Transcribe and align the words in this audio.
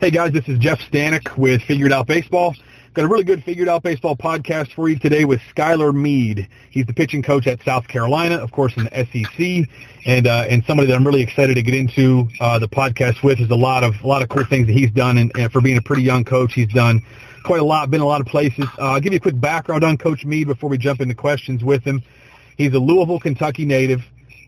Hey 0.00 0.10
guys, 0.10 0.32
this 0.32 0.48
is 0.48 0.58
Jeff 0.58 0.80
Stanek 0.80 1.36
with 1.36 1.60
Figured 1.60 1.92
Out 1.92 2.06
Baseball. 2.06 2.54
Got 2.94 3.04
a 3.04 3.08
really 3.08 3.22
good 3.22 3.44
Figured 3.44 3.68
Out 3.68 3.82
Baseball 3.82 4.16
podcast 4.16 4.72
for 4.72 4.88
you 4.88 4.98
today 4.98 5.26
with 5.26 5.42
Skylar 5.54 5.94
Meade. 5.94 6.48
He's 6.70 6.86
the 6.86 6.94
pitching 6.94 7.22
coach 7.22 7.46
at 7.46 7.62
South 7.64 7.86
Carolina, 7.86 8.36
of 8.36 8.50
course, 8.50 8.74
in 8.78 8.84
the 8.84 8.90
SEC, 9.12 9.68
and 10.06 10.26
uh, 10.26 10.46
and 10.48 10.64
somebody 10.64 10.88
that 10.88 10.94
I'm 10.94 11.06
really 11.06 11.20
excited 11.20 11.54
to 11.56 11.62
get 11.62 11.74
into 11.74 12.26
uh, 12.40 12.58
the 12.58 12.66
podcast 12.66 13.22
with. 13.22 13.40
There's 13.40 13.50
a 13.50 13.54
lot 13.54 13.84
of 13.84 14.02
a 14.02 14.06
lot 14.06 14.22
of 14.22 14.30
cool 14.30 14.46
things 14.46 14.68
that 14.68 14.72
he's 14.72 14.90
done, 14.90 15.18
and, 15.18 15.30
and 15.36 15.52
for 15.52 15.60
being 15.60 15.76
a 15.76 15.82
pretty 15.82 16.02
young 16.02 16.24
coach, 16.24 16.54
he's 16.54 16.72
done 16.72 17.02
quite 17.44 17.60
a 17.60 17.64
lot, 17.64 17.90
been 17.90 18.00
a 18.00 18.06
lot 18.06 18.22
of 18.22 18.26
places. 18.26 18.64
Uh, 18.78 18.92
I'll 18.92 19.00
give 19.00 19.12
you 19.12 19.18
a 19.18 19.20
quick 19.20 19.38
background 19.38 19.84
on 19.84 19.98
Coach 19.98 20.24
Meade 20.24 20.46
before 20.46 20.70
we 20.70 20.78
jump 20.78 21.02
into 21.02 21.14
questions 21.14 21.62
with 21.62 21.84
him. 21.84 22.02
He's 22.56 22.72
a 22.72 22.78
Louisville, 22.78 23.20
Kentucky 23.20 23.66
native. 23.66 24.00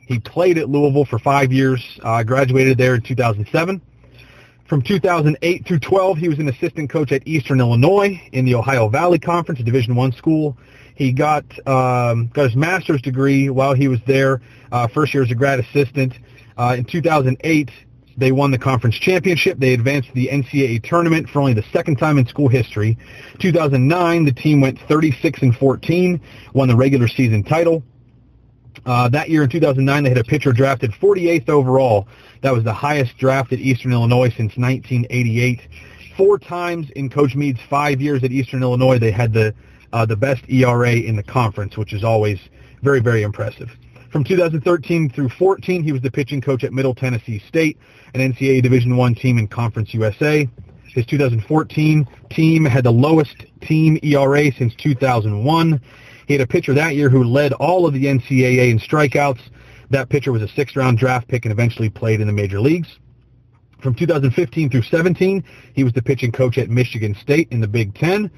He 0.07 0.19
played 0.19 0.57
at 0.57 0.71
Louisville 0.71 1.05
for 1.05 1.19
five 1.19 1.53
years. 1.53 2.01
Uh, 2.03 2.23
graduated 2.23 2.79
there 2.79 2.95
in 2.95 3.03
2007. 3.03 3.83
From 4.67 4.81
2008 4.81 5.67
through 5.67 5.81
12, 5.81 6.19
he 6.19 6.29
was 6.29 6.39
an 6.39 6.49
assistant 6.49 6.89
coach 6.89 7.13
at 7.13 7.27
Eastern 7.27 7.61
Illinois 7.61 8.21
in 8.33 8.45
the 8.45 8.55
Ohio 8.55 8.89
Valley 8.89 9.19
Conference, 9.19 9.61
a 9.61 9.63
Division 9.63 9.95
One 9.95 10.13
school. 10.13 10.57
He 10.95 11.13
got 11.13 11.45
um, 11.67 12.29
got 12.29 12.45
his 12.45 12.57
master's 12.57 13.03
degree 13.03 13.51
while 13.51 13.75
he 13.75 13.89
was 13.89 14.01
there. 14.07 14.41
Uh, 14.71 14.87
first 14.89 15.13
year 15.13 15.23
as 15.23 15.31
a 15.31 15.35
grad 15.35 15.59
assistant. 15.59 16.15
Uh, 16.57 16.77
in 16.79 16.85
2008, 16.85 17.71
they 18.17 18.33
won 18.33 18.51
the 18.51 18.59
conference 18.59 18.97
championship. 18.97 19.59
They 19.59 19.73
advanced 19.73 20.09
to 20.09 20.15
the 20.15 20.29
NCAA 20.29 20.83
tournament 20.83 21.29
for 21.29 21.41
only 21.41 21.55
the 21.55 21.65
second 21.73 21.97
time 21.97 22.19
in 22.19 22.27
school 22.27 22.49
history. 22.49 22.99
2009, 23.39 24.25
the 24.25 24.33
team 24.33 24.61
went 24.61 24.79
36 24.81 25.43
and 25.43 25.57
14, 25.57 26.21
won 26.53 26.69
the 26.69 26.77
regular 26.77 27.09
season 27.09 27.43
title. 27.43 27.83
Uh, 28.85 29.09
that 29.09 29.31
year 29.31 29.43
in 29.43 29.49
2009, 29.49 30.03
they 30.03 30.09
had 30.09 30.19
a 30.19 30.25
pitcher 30.25 30.53
drafted 30.53 30.93
48th 30.93 31.49
overall. 31.49 32.09
That 32.41 32.53
was 32.53 32.65
the 32.65 32.73
highest 32.73 33.17
draft 33.19 33.53
at 33.53 33.61
Eastern 33.61 33.93
Illinois 33.93 34.29
since 34.29 34.57
1988. 34.57 35.61
Four 36.17 36.39
times 36.39 36.91
in 36.91 37.09
Coach 37.09 37.35
Meade's 37.35 37.61
five 37.71 38.01
years 38.01 38.23
at 38.25 38.33
Eastern 38.33 38.63
Illinois, 38.63 38.99
they 38.99 39.11
had 39.11 39.33
the 39.33 39.55
uh, 39.93 40.07
the 40.07 40.17
best 40.17 40.43
ERA 40.49 40.93
in 40.93 41.17
the 41.17 41.23
conference, 41.23 41.77
which 41.77 41.93
is 41.93 42.03
always 42.03 42.39
very, 42.83 43.01
very 43.01 43.23
impressive. 43.23 43.71
From 44.11 44.25
2013 44.25 45.11
through 45.11 45.31
14, 45.31 45.83
he 45.83 45.93
was 45.93 46.03
the 46.03 46.11
pitching 46.11 46.41
coach 46.41 46.65
at 46.65 46.73
Middle 46.73 46.95
Tennessee 46.95 47.39
State, 47.49 47.79
an 48.15 48.21
NCAA 48.21 48.63
Division 48.63 48.97
One 48.97 49.15
team 49.15 49.39
in 49.39 49.49
Conference 49.49 49.95
USA. 49.95 50.49
His 50.95 51.07
2014 51.07 52.07
team 52.31 52.65
had 52.67 52.85
the 52.85 52.91
lowest 52.91 53.47
team 53.63 53.99
ERA 54.03 54.53
since 54.53 54.75
2001. 54.75 55.81
He 56.33 56.39
had 56.39 56.49
a 56.49 56.51
pitcher 56.51 56.73
that 56.73 56.97
year 56.97 57.11
who 57.11 57.25
led 57.25 57.53
all 57.53 57.85
of 57.85 57.93
the 57.93 58.07
NCAA 58.07 58.71
in 58.71 58.79
strikeouts. 58.79 59.43
That 59.91 60.09
pitcher 60.09 60.33
was 60.33 60.41
a 60.41 60.49
sixth-round 60.49 60.97
draft 60.97 61.29
pick 61.29 61.45
and 61.45 61.53
eventually 61.53 61.91
played 61.91 62.23
in 62.23 62.27
the 62.27 62.33
major 62.33 62.59
leagues. 62.59 62.89
From 63.83 63.95
2015 63.95 64.71
through 64.71 64.81
17, 64.81 65.45
he 65.75 65.85
was 65.85 65.93
the 65.93 66.01
pitching 66.01 66.33
coach 66.33 66.57
at 66.57 66.71
Michigan 66.71 67.15
State 67.21 67.49
in 67.51 67.61
the 67.61 67.69
Big 67.69 67.95
Ten. 67.95 68.31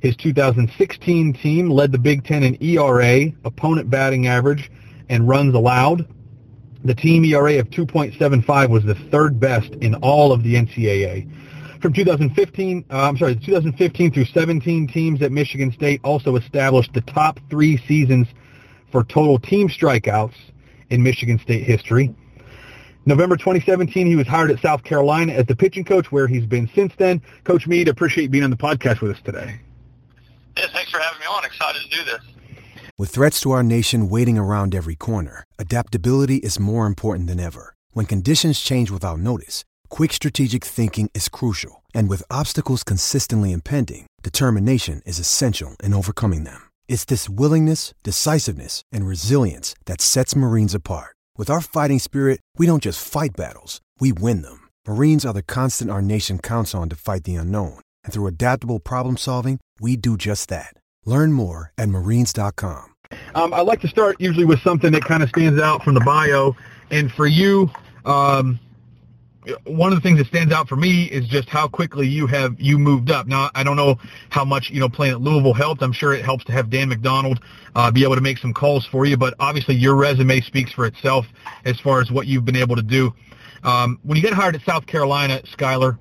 His 0.00 0.16
2016 0.16 1.34
team 1.34 1.68
led 1.68 1.92
the 1.92 1.98
Big 1.98 2.24
Ten 2.24 2.42
in 2.42 2.56
ERA, 2.62 3.30
opponent 3.44 3.90
batting 3.90 4.28
average, 4.28 4.70
and 5.10 5.28
runs 5.28 5.54
allowed. 5.54 6.08
The 6.86 6.94
team 6.94 7.22
ERA 7.22 7.58
of 7.58 7.68
2.75 7.68 8.70
was 8.70 8.82
the 8.82 8.94
third 8.94 9.38
best 9.38 9.74
in 9.82 9.94
all 9.96 10.32
of 10.32 10.42
the 10.42 10.54
NCAA. 10.54 11.30
From 11.82 11.92
2015, 11.92 12.84
uh, 12.90 12.96
I'm 12.96 13.16
sorry, 13.16 13.34
2015 13.34 14.12
through 14.12 14.26
17 14.26 14.86
teams 14.86 15.20
at 15.20 15.32
Michigan 15.32 15.72
State 15.72 16.00
also 16.04 16.36
established 16.36 16.92
the 16.94 17.00
top 17.00 17.40
three 17.50 17.76
seasons 17.88 18.28
for 18.92 19.02
total 19.02 19.36
team 19.40 19.68
strikeouts 19.68 20.36
in 20.90 21.02
Michigan 21.02 21.40
State 21.40 21.64
history. 21.64 22.14
November 23.04 23.36
2017, 23.36 24.06
he 24.06 24.14
was 24.14 24.28
hired 24.28 24.52
at 24.52 24.60
South 24.60 24.84
Carolina 24.84 25.32
as 25.32 25.46
the 25.46 25.56
pitching 25.56 25.82
coach, 25.82 26.12
where 26.12 26.28
he's 26.28 26.46
been 26.46 26.70
since 26.72 26.92
then. 26.98 27.20
Coach 27.42 27.66
Meade, 27.66 27.88
appreciate 27.88 28.30
being 28.30 28.44
on 28.44 28.50
the 28.50 28.56
podcast 28.56 29.00
with 29.00 29.10
us 29.10 29.20
today. 29.24 29.60
Yeah, 30.56 30.66
thanks 30.72 30.92
for 30.92 31.00
having 31.00 31.18
me 31.18 31.26
on. 31.26 31.44
Excited 31.44 31.82
to 31.82 31.88
do 31.88 32.04
this. 32.04 32.20
With 32.96 33.10
threats 33.10 33.40
to 33.40 33.50
our 33.50 33.64
nation 33.64 34.08
waiting 34.08 34.38
around 34.38 34.72
every 34.72 34.94
corner, 34.94 35.42
adaptability 35.58 36.36
is 36.36 36.60
more 36.60 36.86
important 36.86 37.26
than 37.26 37.40
ever. 37.40 37.74
When 37.90 38.06
conditions 38.06 38.60
change 38.60 38.92
without 38.92 39.18
notice, 39.18 39.64
quick 39.92 40.14
strategic 40.14 40.64
thinking 40.64 41.10
is 41.12 41.28
crucial. 41.28 41.82
And 41.92 42.08
with 42.08 42.22
obstacles 42.30 42.82
consistently 42.82 43.52
impending, 43.52 44.06
determination 44.22 45.02
is 45.04 45.18
essential 45.18 45.76
in 45.84 45.92
overcoming 45.92 46.44
them. 46.44 46.70
It's 46.88 47.04
this 47.04 47.28
willingness, 47.28 47.92
decisiveness, 48.02 48.82
and 48.90 49.06
resilience 49.06 49.74
that 49.84 50.00
sets 50.00 50.34
Marines 50.34 50.74
apart. 50.74 51.14
With 51.36 51.50
our 51.50 51.60
fighting 51.60 51.98
spirit, 51.98 52.40
we 52.56 52.66
don't 52.66 52.82
just 52.82 53.06
fight 53.06 53.36
battles, 53.36 53.82
we 54.00 54.12
win 54.12 54.40
them. 54.40 54.70
Marines 54.88 55.26
are 55.26 55.34
the 55.34 55.42
constant 55.42 55.90
our 55.90 56.00
nation 56.00 56.38
counts 56.38 56.74
on 56.74 56.88
to 56.88 56.96
fight 56.96 57.24
the 57.24 57.34
unknown. 57.34 57.80
And 58.04 58.14
through 58.14 58.28
adaptable 58.28 58.80
problem 58.80 59.18
solving, 59.18 59.60
we 59.78 59.96
do 59.96 60.16
just 60.16 60.48
that. 60.48 60.72
Learn 61.04 61.34
more 61.34 61.72
at 61.76 61.90
marines.com. 61.90 62.94
Um, 63.34 63.52
I 63.52 63.60
like 63.60 63.82
to 63.82 63.88
start 63.88 64.16
usually 64.18 64.46
with 64.46 64.60
something 64.62 64.92
that 64.92 65.04
kind 65.04 65.22
of 65.22 65.28
stands 65.28 65.60
out 65.60 65.84
from 65.84 65.92
the 65.94 66.00
bio. 66.00 66.56
And 66.90 67.12
for 67.12 67.26
you, 67.26 67.70
um, 68.06 68.58
one 69.64 69.92
of 69.92 69.96
the 69.96 70.02
things 70.02 70.18
that 70.18 70.26
stands 70.28 70.52
out 70.52 70.68
for 70.68 70.76
me 70.76 71.04
is 71.04 71.26
just 71.26 71.48
how 71.48 71.66
quickly 71.66 72.06
you 72.06 72.26
have 72.26 72.60
you 72.60 72.78
moved 72.78 73.10
up. 73.10 73.26
Now 73.26 73.50
I 73.54 73.64
don't 73.64 73.76
know 73.76 73.98
how 74.30 74.44
much 74.44 74.70
you 74.70 74.80
know 74.80 74.88
playing 74.88 75.14
at 75.14 75.20
Louisville 75.20 75.54
helped. 75.54 75.82
I'm 75.82 75.92
sure 75.92 76.14
it 76.14 76.24
helps 76.24 76.44
to 76.44 76.52
have 76.52 76.70
Dan 76.70 76.90
McDonnell 76.90 77.38
uh, 77.74 77.90
be 77.90 78.04
able 78.04 78.14
to 78.14 78.20
make 78.20 78.38
some 78.38 78.54
calls 78.54 78.86
for 78.86 79.04
you. 79.04 79.16
But 79.16 79.34
obviously 79.40 79.74
your 79.74 79.96
resume 79.96 80.40
speaks 80.40 80.72
for 80.72 80.86
itself 80.86 81.26
as 81.64 81.80
far 81.80 82.00
as 82.00 82.10
what 82.10 82.26
you've 82.26 82.44
been 82.44 82.56
able 82.56 82.76
to 82.76 82.82
do. 82.82 83.12
Um, 83.64 83.98
when 84.02 84.16
you 84.16 84.22
get 84.22 84.32
hired 84.32 84.54
at 84.54 84.62
South 84.62 84.86
Carolina, 84.86 85.40
Skylar, 85.56 85.98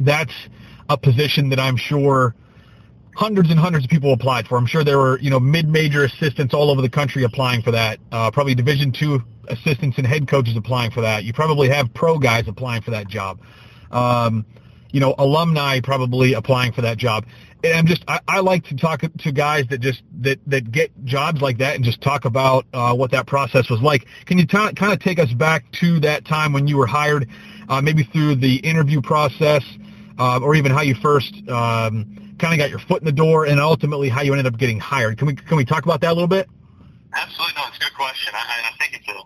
that's 0.00 0.34
a 0.88 0.96
position 0.96 1.48
that 1.50 1.60
I'm 1.60 1.76
sure 1.76 2.34
hundreds 3.16 3.50
and 3.50 3.58
hundreds 3.58 3.84
of 3.84 3.90
people 3.90 4.12
applied 4.12 4.46
for. 4.46 4.58
I'm 4.58 4.66
sure 4.66 4.84
there 4.84 4.98
were 4.98 5.18
you 5.20 5.30
know 5.30 5.40
mid-major 5.40 6.04
assistants 6.04 6.54
all 6.54 6.70
over 6.70 6.82
the 6.82 6.90
country 6.90 7.24
applying 7.24 7.62
for 7.62 7.72
that. 7.72 7.98
Uh, 8.12 8.30
probably 8.30 8.54
Division 8.54 8.92
two 8.92 9.22
assistants 9.48 9.98
and 9.98 10.06
head 10.06 10.28
coaches 10.28 10.56
applying 10.56 10.90
for 10.90 11.00
that. 11.00 11.24
You 11.24 11.32
probably 11.32 11.68
have 11.70 11.92
pro 11.94 12.18
guys 12.18 12.46
applying 12.46 12.82
for 12.82 12.90
that 12.92 13.08
job. 13.08 13.40
Um, 13.90 14.44
you 14.92 15.00
know, 15.00 15.14
alumni 15.18 15.80
probably 15.80 16.34
applying 16.34 16.72
for 16.72 16.82
that 16.82 16.96
job. 16.96 17.26
And 17.64 17.74
I'm 17.74 17.86
just, 17.86 18.04
I, 18.06 18.20
I 18.28 18.40
like 18.40 18.64
to 18.64 18.76
talk 18.76 19.00
to 19.00 19.32
guys 19.32 19.64
that 19.70 19.80
just, 19.80 20.02
that, 20.20 20.38
that 20.46 20.70
get 20.70 20.90
jobs 21.04 21.40
like 21.40 21.58
that 21.58 21.74
and 21.74 21.84
just 21.84 22.00
talk 22.00 22.24
about 22.24 22.66
uh, 22.72 22.94
what 22.94 23.10
that 23.10 23.26
process 23.26 23.68
was 23.68 23.80
like. 23.80 24.06
Can 24.26 24.38
you 24.38 24.46
kind 24.46 24.80
of 24.80 25.00
take 25.00 25.18
us 25.18 25.32
back 25.32 25.70
to 25.80 26.00
that 26.00 26.24
time 26.24 26.52
when 26.52 26.66
you 26.66 26.76
were 26.76 26.86
hired, 26.86 27.28
uh, 27.68 27.80
maybe 27.80 28.04
through 28.04 28.36
the 28.36 28.56
interview 28.56 29.00
process, 29.00 29.64
uh, 30.18 30.40
or 30.40 30.54
even 30.54 30.70
how 30.72 30.82
you 30.82 30.94
first 30.94 31.34
um, 31.48 32.25
kind 32.38 32.52
of 32.52 32.58
got 32.58 32.70
your 32.70 32.78
foot 32.78 33.00
in 33.00 33.06
the 33.06 33.12
door 33.12 33.46
and 33.46 33.60
ultimately 33.60 34.08
how 34.08 34.22
you 34.22 34.32
ended 34.32 34.46
up 34.46 34.58
getting 34.58 34.78
hired? 34.78 35.18
Can 35.18 35.26
we, 35.26 35.34
can 35.34 35.56
we 35.56 35.64
talk 35.64 35.84
about 35.84 36.00
that 36.00 36.12
a 36.12 36.14
little 36.14 36.28
bit? 36.28 36.48
Absolutely. 37.14 37.54
No, 37.56 37.68
it's 37.68 37.76
a 37.76 37.80
good 37.80 37.94
question. 37.94 38.34
I, 38.34 38.68
I 38.68 38.76
think 38.78 38.94
it's 38.94 39.08
a, 39.08 39.16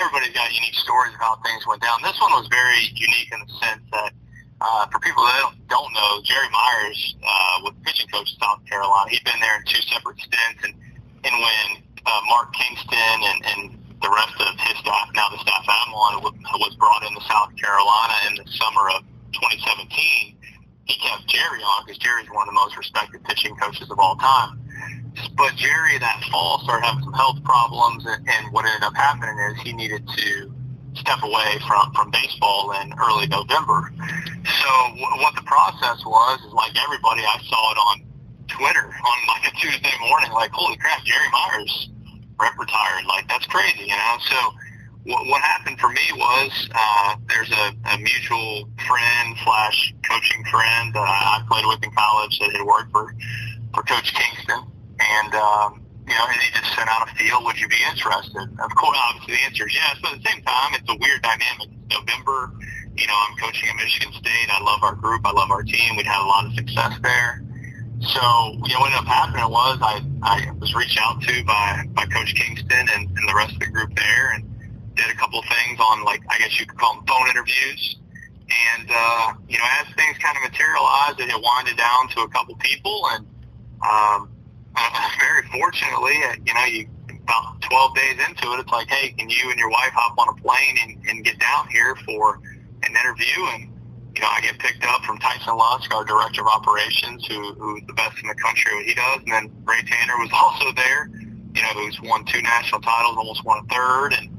everybody's 0.00 0.34
got 0.34 0.52
unique 0.52 0.74
stories 0.74 1.14
of 1.14 1.20
how 1.20 1.36
things 1.44 1.66
went 1.66 1.82
down. 1.82 2.02
This 2.02 2.18
one 2.20 2.32
was 2.32 2.48
very 2.48 2.90
unique 2.94 3.30
in 3.32 3.40
the 3.40 3.52
sense 3.60 3.82
that 3.92 4.12
uh, 4.60 4.86
for 4.88 4.98
people 5.00 5.22
that 5.24 5.38
don't, 5.42 5.68
don't 5.68 5.92
know, 5.92 6.20
Jerry 6.24 6.48
Meyers 6.48 7.14
uh, 7.22 7.60
was 7.62 7.74
pitching 7.84 8.08
coach 8.08 8.32
of 8.32 8.38
South 8.40 8.64
Carolina. 8.64 9.10
He'd 9.10 9.24
been 9.24 9.38
there 9.40 9.56
in 9.60 9.64
two 9.66 9.82
separate 9.92 10.18
stints, 10.18 10.64
and 10.64 10.74
and 11.26 11.34
when 11.34 11.82
uh, 12.06 12.20
Mark 12.28 12.54
Kingston 12.54 13.18
and, 13.20 13.38
and 13.46 13.60
the 14.00 14.08
rest 14.08 14.38
of 14.38 14.54
his 14.60 14.78
staff, 14.78 15.10
now 15.14 15.28
the 15.28 15.38
staff 15.38 15.66
I'm 15.66 15.92
on, 15.92 16.22
was 16.22 16.74
brought 16.76 17.02
into 17.02 17.20
South 17.26 17.50
Carolina 17.56 18.14
in 18.30 18.34
the 18.38 18.46
summer 18.52 18.88
of 18.94 19.02
2017, 19.34 20.36
he 20.86 20.94
kept 21.02 21.26
Jerry 21.26 21.60
on 21.62 21.82
because 21.84 21.98
Jerry's 22.16 22.30
one 22.32 22.48
of 22.48 22.54
the 22.54 22.60
most 22.60 22.76
respected 22.76 23.22
pitching 23.24 23.54
coaches 23.56 23.90
of 23.90 23.98
all 23.98 24.16
time. 24.16 24.58
But 25.36 25.54
Jerry 25.56 25.98
that 25.98 26.22
fall 26.30 26.60
started 26.64 26.84
having 26.86 27.04
some 27.04 27.12
health 27.12 27.42
problems, 27.44 28.04
and, 28.06 28.26
and 28.28 28.52
what 28.52 28.64
ended 28.64 28.82
up 28.82 28.94
happening 28.94 29.36
is 29.50 29.60
he 29.62 29.72
needed 29.72 30.06
to 30.08 30.52
step 30.94 31.22
away 31.22 31.58
from 31.66 31.92
from 31.92 32.10
baseball 32.10 32.72
in 32.80 32.92
early 33.00 33.26
November. 33.26 33.92
So 34.44 34.70
w- 34.96 35.20
what 35.20 35.34
the 35.34 35.42
process 35.44 36.04
was 36.04 36.40
is 36.46 36.52
like 36.52 36.72
everybody, 36.76 37.22
I 37.22 37.38
saw 37.48 37.72
it 37.72 37.78
on 37.78 38.02
Twitter 38.48 38.86
on 38.86 39.18
like 39.28 39.52
a 39.52 39.56
Tuesday 39.56 39.92
morning, 40.08 40.32
like 40.32 40.52
holy 40.52 40.76
crap, 40.76 41.04
Jerry 41.04 41.28
Meyers 41.32 41.90
rep 42.40 42.58
retired, 42.58 43.04
like 43.06 43.28
that's 43.28 43.46
crazy, 43.46 43.84
you 43.84 43.96
know. 43.96 44.16
So 44.20 44.36
what, 45.06 45.26
what 45.26 45.40
happened 45.42 45.78
for 45.78 45.88
me 45.88 46.06
was 46.14 46.68
uh, 46.74 47.16
there's 47.28 47.50
a, 47.50 47.72
a 47.94 47.98
mutual 47.98 48.68
friend 48.86 49.36
slash 49.44 49.94
coaching 50.08 50.44
friend 50.50 50.94
that 50.94 51.06
I, 51.06 51.42
played 51.48 51.64
with 51.66 51.82
in 51.82 51.90
college 51.92 52.38
that 52.40 52.50
had 52.50 52.66
worked 52.66 52.90
for 52.90 53.14
for 53.74 53.82
Coach 53.82 54.14
Kingston 54.14 54.66
and 54.98 55.34
um, 55.34 55.86
you 56.06 56.14
know, 56.14 56.26
and 56.30 56.40
he 56.40 56.50
just 56.52 56.74
sent 56.74 56.88
out 56.88 57.08
a 57.08 57.14
feel. 57.14 57.42
Would 57.44 57.58
you 57.58 57.68
be 57.68 57.78
interested? 57.90 58.46
Of 58.62 58.74
course, 58.74 58.98
obviously 59.10 59.34
the 59.34 59.42
answer 59.42 59.66
is 59.66 59.74
yes. 59.74 59.98
But 60.02 60.14
at 60.14 60.22
the 60.22 60.30
same 60.30 60.42
time, 60.42 60.74
it's 60.74 60.88
a 60.88 60.96
weird 60.96 61.22
dynamic. 61.22 61.68
November, 61.90 62.52
you 62.94 63.06
know, 63.06 63.14
I'm 63.28 63.36
coaching 63.38 63.68
at 63.68 63.76
Michigan 63.76 64.12
State. 64.12 64.48
I 64.50 64.62
love 64.62 64.82
our 64.82 64.94
group. 64.94 65.26
I 65.26 65.32
love 65.32 65.50
our 65.50 65.62
team. 65.62 65.96
We'd 65.96 66.06
had 66.06 66.22
a 66.22 66.26
lot 66.26 66.46
of 66.46 66.54
success 66.54 66.94
there. 67.02 67.42
So, 68.00 68.22
you 68.66 68.74
know, 68.74 68.80
what 68.80 68.92
ended 68.92 69.02
up 69.02 69.06
happening 69.06 69.50
was 69.50 69.78
I, 69.82 70.00
I 70.22 70.50
was 70.60 70.74
reached 70.74 70.98
out 71.00 71.20
to 71.22 71.44
by, 71.44 71.84
by 71.94 72.06
Coach 72.06 72.34
Kingston 72.34 72.86
and, 72.94 73.08
and 73.08 73.28
the 73.28 73.34
rest 73.34 73.54
of 73.54 73.60
the 73.60 73.66
group 73.66 73.94
there 73.96 74.32
and 74.34 74.44
did 74.96 75.10
a 75.10 75.14
couple 75.14 75.38
of 75.38 75.44
things 75.46 75.78
on 75.78 76.04
like, 76.04 76.22
I 76.28 76.38
guess 76.38 76.58
you 76.58 76.66
could 76.66 76.78
call 76.78 76.96
them 76.96 77.06
phone 77.06 77.28
interviews. 77.28 77.96
And, 78.76 78.88
uh, 78.90 79.34
you 79.48 79.58
know, 79.58 79.64
as 79.80 79.86
things 79.94 80.18
kind 80.18 80.36
of 80.36 80.50
materialized, 80.50 81.20
it 81.20 81.30
had 81.30 81.40
winded 81.42 81.76
down 81.76 82.08
to 82.14 82.20
a 82.20 82.28
couple 82.28 82.54
people. 82.56 83.02
And 83.12 83.26
um, 83.82 84.30
very 85.20 85.42
fortunately, 85.52 86.16
uh, 86.24 86.36
you 86.44 86.54
know, 86.54 86.64
you 86.64 86.86
about 87.26 87.60
12 87.60 87.94
days 87.96 88.18
into 88.28 88.52
it, 88.52 88.60
it's 88.60 88.70
like, 88.70 88.88
hey, 88.88 89.10
can 89.10 89.28
you 89.28 89.50
and 89.50 89.58
your 89.58 89.68
wife 89.68 89.90
hop 89.94 90.16
on 90.18 90.28
a 90.28 90.40
plane 90.40 90.78
and, 90.82 90.96
and 91.08 91.24
get 91.24 91.38
down 91.40 91.66
here 91.68 91.96
for 92.06 92.40
an 92.84 92.94
interview? 92.94 93.42
And, 93.50 93.72
you 94.14 94.22
know, 94.22 94.28
I 94.30 94.40
get 94.40 94.58
picked 94.58 94.84
up 94.84 95.02
from 95.02 95.18
Tyson 95.18 95.56
Lusk, 95.56 95.92
our 95.92 96.04
director 96.04 96.42
of 96.42 96.46
operations, 96.46 97.26
who, 97.26 97.54
who's 97.54 97.82
the 97.88 97.94
best 97.94 98.16
in 98.22 98.28
the 98.28 98.34
country 98.36 98.70
at 98.70 98.76
what 98.76 98.86
he 98.86 98.94
does. 98.94 99.18
And 99.26 99.32
then 99.32 99.64
Ray 99.64 99.82
Tanner 99.82 100.18
was 100.18 100.30
also 100.32 100.72
there, 100.72 101.10
you 101.54 101.62
know, 101.62 101.68
who's 101.74 102.00
won 102.02 102.24
two 102.24 102.40
national 102.42 102.80
titles, 102.80 103.16
almost 103.16 103.44
won 103.44 103.64
a 103.64 103.74
third, 103.74 104.12
and 104.12 104.30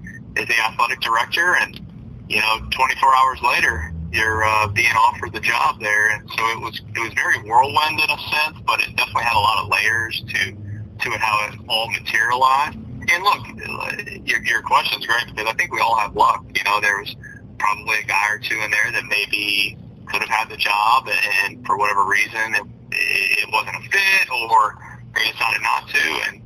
the 0.45 0.59
athletic 0.59 1.01
director. 1.01 1.55
And, 1.55 1.79
you 2.27 2.39
know, 2.39 2.59
24 2.71 3.15
hours 3.15 3.41
later, 3.41 3.93
you're 4.11 4.43
uh, 4.43 4.67
being 4.67 4.95
offered 4.95 5.33
the 5.33 5.39
job 5.39 5.79
there, 5.79 6.11
and 6.11 6.29
so 6.29 6.43
it 6.49 6.59
was 6.59 6.81
it 6.95 6.99
was 6.99 7.13
very 7.13 7.37
whirlwind 7.43 7.99
in 7.99 8.09
a 8.09 8.17
sense, 8.17 8.57
but 8.65 8.79
it 8.79 8.95
definitely 8.95 9.23
had 9.23 9.35
a 9.35 9.39
lot 9.39 9.63
of 9.63 9.69
layers 9.69 10.23
to 10.27 10.51
to 10.99 11.13
it 11.13 11.19
how 11.19 11.47
it 11.47 11.59
all 11.67 11.89
materialized. 11.91 12.77
And 13.09 13.23
look, 13.23 14.27
your 14.27 14.43
your 14.43 14.61
question's 14.61 15.05
great 15.05 15.25
because 15.27 15.47
I 15.47 15.53
think 15.53 15.73
we 15.73 15.81
all 15.81 15.97
have 15.97 16.15
luck. 16.15 16.45
You 16.55 16.63
know, 16.63 16.79
there 16.81 16.99
was 16.99 17.15
probably 17.59 17.99
a 17.99 18.03
guy 18.03 18.31
or 18.31 18.39
two 18.39 18.55
in 18.55 18.71
there 18.71 18.91
that 18.91 19.03
maybe 19.05 19.77
could 20.07 20.21
have 20.21 20.29
had 20.29 20.49
the 20.49 20.57
job, 20.57 21.09
and 21.43 21.65
for 21.65 21.77
whatever 21.77 22.05
reason, 22.05 22.55
it, 22.55 22.63
it 22.91 23.49
wasn't 23.51 23.75
a 23.75 23.89
fit, 23.89 24.31
or 24.31 24.77
they 25.15 25.31
decided 25.31 25.61
not 25.61 25.87
to, 25.89 25.99
and 26.27 26.35
and 26.35 26.36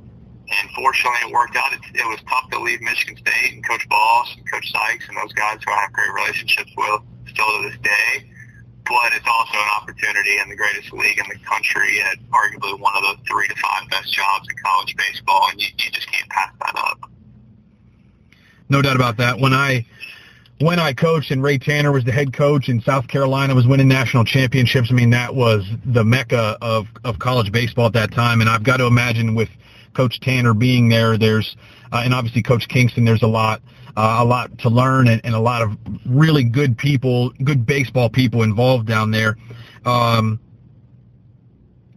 fortunately 0.82 1.30
it 1.30 1.32
worked 1.32 1.56
out. 1.56 1.72
It, 1.74 1.82
it 1.94 2.08
was 2.10 2.18
tough 2.28 2.50
to 2.50 2.60
leave 2.60 2.82
Michigan 2.82 3.16
State 3.18 3.54
and 3.54 3.68
Coach 3.68 3.88
Boss 3.88 4.34
and 4.36 4.50
Coach 4.50 4.72
Sykes 4.72 5.08
and 5.08 5.16
those 5.18 5.34
guys 5.34 5.60
who 5.64 5.72
I 5.72 5.82
have 5.82 5.94
great 5.94 6.12
relationships 6.14 6.72
with 6.76 7.02
still 7.30 7.46
to 7.46 7.70
this 7.70 7.78
day. 7.84 8.26
But 8.86 9.14
it's 9.14 9.28
also 9.30 9.54
an 9.54 9.70
opportunity 9.80 10.42
in 10.42 10.50
the 10.50 10.56
greatest 10.56 10.92
league 10.92 11.20
in 11.20 11.26
the 11.30 11.38
country 11.46 12.02
at 12.02 12.18
arguably 12.32 12.80
one 12.80 12.94
of 12.98 13.04
the 13.04 13.24
three 13.30 13.48
to 13.48 13.56
five 13.56 13.88
best 13.92 14.12
jobs 14.12 14.48
in 14.50 14.56
college 14.66 14.96
baseball, 14.98 15.48
and 15.52 15.62
you, 15.62 15.68
you 15.78 15.92
just 15.92 16.12
can't 16.12 16.28
pass 16.30 16.52
that 16.60 16.76
up. 16.76 17.10
No 18.70 18.82
doubt 18.82 18.96
about 18.96 19.18
that. 19.18 19.40
When 19.40 19.54
I 19.54 19.86
when 20.60 20.80
I 20.80 20.94
coached 20.94 21.30
and 21.32 21.44
Ray 21.44 21.60
Tanner 21.60 21.92
was 21.92 22.04
the 22.04 22.12
head 22.12 22.34
coach 22.34 22.70
and 22.70 22.84
South 22.84 23.08
Carolina 23.08 23.54
was 23.54 23.68
winning 23.68 23.88
national 23.88 24.26
championships, 24.26 24.90
I 24.90 24.96
mean 24.96 25.12
that 25.12 25.36
was 25.36 25.64
the 25.86 26.04
mecca 26.04 26.58
of 26.60 26.88
of 27.04 27.20
college 27.20 27.52
baseball 27.52 27.86
at 27.86 27.94
that 27.94 28.12
time. 28.12 28.42
And 28.42 28.50
I've 28.50 28.64
got 28.64 28.78
to 28.78 28.88
imagine 28.88 29.36
with 29.36 29.50
Coach 29.94 30.20
Tanner 30.20 30.54
being 30.54 30.90
there, 30.90 31.18
there's 31.18 31.56
uh, 31.92 32.02
and 32.04 32.14
obviously 32.14 32.42
Coach 32.42 32.68
Kingston, 32.68 33.06
there's 33.06 33.24
a 33.24 33.28
lot 33.28 33.62
uh, 33.98 34.18
a 34.20 34.26
lot 34.26 34.58
to 34.60 34.70
learn 34.70 35.08
and, 35.08 35.22
and, 35.26 35.36
a 35.36 35.40
lot 35.40 35.62
of 35.62 35.78
really 36.06 36.44
good 36.44 36.78
people, 36.78 37.30
good 37.44 37.66
baseball 37.66 38.10
people 38.10 38.44
involved 38.44 38.88
down 38.88 39.12
there. 39.12 39.36
Um, 39.86 40.40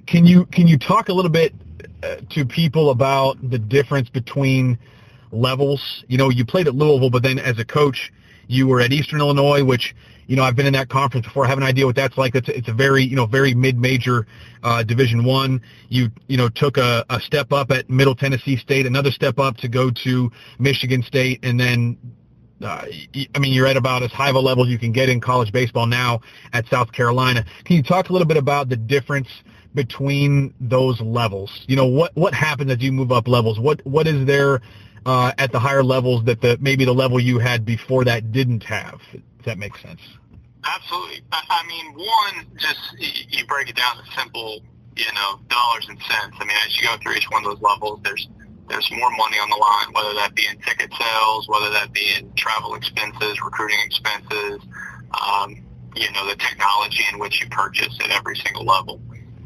can 0.07 0.27
you 0.27 0.47
can 0.47 0.67
you 0.67 0.79
talk 0.79 1.09
a 1.09 1.13
little 1.13 1.31
bit 1.31 1.55
uh, 2.03 2.17
to 2.31 2.45
people 2.45 2.91
about 2.91 3.39
the 3.51 3.59
difference 3.59 4.09
between 4.09 4.79
levels? 5.31 6.05
You 6.09 6.19
know, 6.19 6.31
you 6.31 6.45
played 6.45 6.67
at 6.67 6.75
Louisville, 6.75 7.11
but 7.11 7.23
then 7.23 7.39
as 7.39 7.59
a 7.59 7.65
coach, 7.65 8.13
you 8.49 8.67
were 8.67 8.81
at 8.81 8.93
Eastern 8.93 9.21
Illinois, 9.21 9.65
which 9.65 9.95
you 10.27 10.37
know 10.37 10.43
I've 10.43 10.57
been 10.57 10.67
in 10.67 10.73
that 10.75 10.89
conference 10.89 11.27
before. 11.27 11.45
I 11.45 11.49
have 11.49 11.59
an 11.59 11.65
idea 11.65 11.87
what 11.87 11.97
that's 11.97 12.17
like. 12.17 12.35
It's 12.35 12.49
it's 12.49 12.69
a 12.69 12.73
very 12.73 13.05
you 13.05 13.17
know 13.17 13.27
very 13.27 13.55
mid-major 13.55 14.27
uh, 14.63 14.83
Division 14.83 15.25
One. 15.25 15.61
You 15.89 16.11
you 16.29 16.37
know 16.37 16.49
took 16.49 16.77
a, 16.77 17.05
a 17.11 17.21
step 17.21 17.53
up 17.53 17.71
at 17.71 17.89
Middle 17.91 18.15
Tennessee 18.15 18.57
State, 18.57 18.87
another 18.87 19.11
step 19.11 19.39
up 19.39 19.57
to 19.59 19.69
go 19.69 19.91
to 20.05 20.31
Michigan 20.59 21.03
State, 21.03 21.41
and 21.43 21.59
then 21.59 21.99
uh, 22.63 22.87
I 23.35 23.39
mean, 23.39 23.53
you're 23.53 23.67
at 23.67 23.77
about 23.77 24.03
as 24.03 24.13
high 24.13 24.31
of 24.31 24.37
a 24.37 24.41
level 24.41 24.67
you 24.67 24.79
can 24.79 24.93
get 24.93 25.09
in 25.09 25.21
college 25.21 25.53
baseball 25.53 25.87
now 25.87 26.21
at 26.53 26.67
South 26.69 26.93
Carolina. 26.93 27.45
Can 27.65 27.77
you 27.77 27.83
talk 27.83 28.09
a 28.09 28.13
little 28.13 28.29
bit 28.29 28.37
about 28.37 28.69
the 28.69 28.77
difference 28.77 29.29
between 29.75 30.55
those 30.61 31.01
levels? 31.01 31.65
You 31.67 31.77
know, 31.77 31.87
what 31.87 32.15
what 32.17 32.35
happens 32.35 32.71
as 32.71 32.81
you 32.81 32.93
move 32.93 33.13
up 33.13 33.29
levels? 33.29 33.59
What 33.59 33.85
what 33.85 34.07
is 34.07 34.27
there 34.27 34.61
uh, 35.05 35.33
at 35.37 35.53
the 35.53 35.59
higher 35.59 35.83
levels 35.83 36.25
that 36.25 36.41
the 36.41 36.57
maybe 36.61 36.85
the 36.85 36.95
level 36.95 37.21
you 37.21 37.39
had 37.39 37.65
before 37.65 38.05
that 38.05 38.33
didn't 38.33 38.63
have? 38.65 39.01
If 39.45 39.49
that 39.49 39.59
makes 39.59 39.83
sense. 39.83 40.01
Absolutely. 40.65 41.21
I 41.31 41.63
mean, 41.69 41.93
one, 41.93 42.47
just 42.57 42.81
you 42.99 43.45
break 43.45 43.69
it 43.69 43.77
down 43.77 43.99
to 43.99 44.03
simple, 44.17 44.63
you 44.97 45.13
know, 45.13 45.39
dollars 45.49 45.85
and 45.87 45.99
cents. 46.01 46.35
I 46.41 46.45
mean, 46.47 46.57
as 46.65 46.81
you 46.81 46.89
go 46.89 46.97
through 47.03 47.17
each 47.17 47.29
one 47.29 47.45
of 47.45 47.53
those 47.53 47.61
levels, 47.61 48.01
there's 48.03 48.27
there's 48.71 48.91
more 48.91 49.11
money 49.11 49.37
on 49.37 49.51
the 49.51 49.57
line, 49.57 49.93
whether 49.93 50.15
that 50.15 50.35
be 50.35 50.47
in 50.51 50.57
ticket 50.63 50.91
sales, 50.99 51.47
whether 51.47 51.69
that 51.73 51.93
be 51.93 52.15
in 52.17 52.33
travel 52.37 52.75
expenses, 52.75 53.37
recruiting 53.45 53.77
expenses, 53.85 54.63
um, 55.13 55.61
you 55.95 56.11
know, 56.13 56.27
the 56.27 56.37
technology 56.37 57.05
in 57.13 57.19
which 57.19 57.43
you 57.43 57.49
purchase 57.51 57.95
at 58.03 58.09
every 58.13 58.37
single 58.37 58.65
level. 58.65 58.99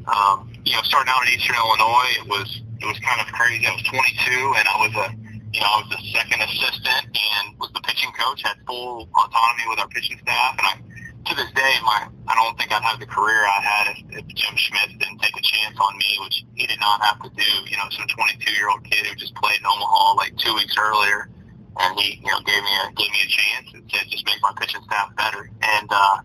Um, 0.07 0.53
you 0.65 0.77
know, 0.77 0.83
starting 0.83 1.11
out 1.11 1.27
at 1.27 1.33
Eastern 1.33 1.57
Illinois, 1.57 2.23
it 2.23 2.29
was 2.29 2.63
it 2.79 2.87
was 2.87 3.01
kind 3.01 3.21
of 3.21 3.27
crazy. 3.35 3.67
I 3.67 3.73
was 3.73 3.83
22, 3.83 4.55
and 4.59 4.69
I 4.69 4.87
was 4.87 4.95
a 4.95 5.28
you 5.53 5.61
know, 5.61 5.67
I 5.67 5.77
was 5.81 5.91
the 5.97 6.03
second 6.13 6.41
assistant 6.43 7.09
and 7.09 7.57
was 7.59 7.73
the 7.73 7.81
pitching 7.81 8.13
coach, 8.13 8.43
had 8.45 8.61
full 8.67 9.09
autonomy 9.17 9.65
with 9.69 9.81
our 9.81 9.89
pitching 9.89 10.19
staff. 10.21 10.57
And 10.61 10.67
I, 10.69 10.75
to 10.77 11.33
this 11.35 11.51
day, 11.57 11.75
my, 11.83 12.09
I 12.29 12.35
don't 12.37 12.57
think 12.59 12.73
I'd 12.73 12.85
have 12.85 13.01
the 13.01 13.09
career 13.09 13.49
I 13.49 13.61
had 13.65 13.85
if, 13.97 13.99
if 14.21 14.27
Jim 14.37 14.55
Schmitz 14.57 14.93
didn't 15.01 15.21
take 15.21 15.37
a 15.37 15.45
chance 15.45 15.77
on 15.81 15.97
me, 15.97 16.19
which 16.21 16.45
he 16.55 16.67
did 16.67 16.81
not 16.81 17.01
have 17.01 17.23
to 17.25 17.31
do. 17.33 17.51
You 17.65 17.77
know, 17.81 17.89
some 17.91 18.07
22 18.09 18.53
year 18.53 18.69
old 18.69 18.85
kid 18.85 19.07
who 19.07 19.15
just 19.17 19.35
played 19.37 19.61
in 19.61 19.67
Omaha 19.67 20.15
like 20.15 20.37
two 20.37 20.55
weeks 20.55 20.77
earlier. 20.77 21.29
And 21.81 21.99
he, 21.99 22.21
you 22.21 22.29
know, 22.29 22.41
gave 22.45 22.63
me 22.63 22.73
a, 22.85 22.93
gave 22.93 23.11
me 23.11 23.21
a 23.25 23.31
chance 23.31 23.67
and 23.73 23.83
said, 23.89 24.11
just 24.11 24.27
make 24.27 24.43
my 24.43 24.53
pitching 24.59 24.83
staff 24.85 25.15
better. 25.17 25.49
And, 25.63 25.89
uh, 25.91 26.19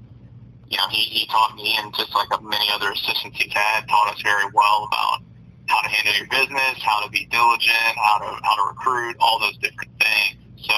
you 0.67 0.77
know, 0.77 0.87
he, 0.89 1.03
he 1.03 1.27
taught 1.27 1.55
me 1.55 1.77
and 1.77 1.93
just 1.95 2.13
like 2.15 2.27
many 2.41 2.65
other 2.73 2.91
assistants 2.91 3.37
he's 3.37 3.53
had, 3.53 3.87
taught 3.87 4.11
us 4.11 4.21
very 4.21 4.49
well 4.53 4.89
about 4.91 5.21
how 5.67 5.81
to 5.81 5.89
handle 5.89 6.13
your 6.17 6.27
business, 6.27 6.81
how 6.83 7.03
to 7.03 7.09
be 7.09 7.25
diligent, 7.31 7.93
how 7.95 8.17
to 8.19 8.29
how 8.43 8.55
to 8.55 8.63
recruit, 8.69 9.15
all 9.19 9.39
those 9.39 9.57
different 9.57 9.91
things. 9.99 10.39
So, 10.67 10.75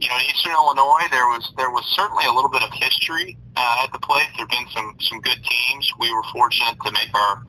you 0.00 0.08
know, 0.08 0.16
in 0.16 0.26
Eastern 0.30 0.52
Illinois, 0.52 1.06
there 1.10 1.26
was 1.26 1.52
there 1.56 1.70
was 1.70 1.84
certainly 1.94 2.24
a 2.26 2.32
little 2.32 2.50
bit 2.50 2.62
of 2.62 2.70
history 2.72 3.36
uh, 3.56 3.84
at 3.84 3.92
the 3.92 3.98
place. 3.98 4.26
There've 4.36 4.48
been 4.48 4.68
some 4.74 4.94
some 5.00 5.20
good 5.20 5.38
teams. 5.42 5.92
We 5.98 6.12
were 6.14 6.22
fortunate 6.32 6.78
to 6.84 6.90
make 6.92 7.10
our 7.14 7.42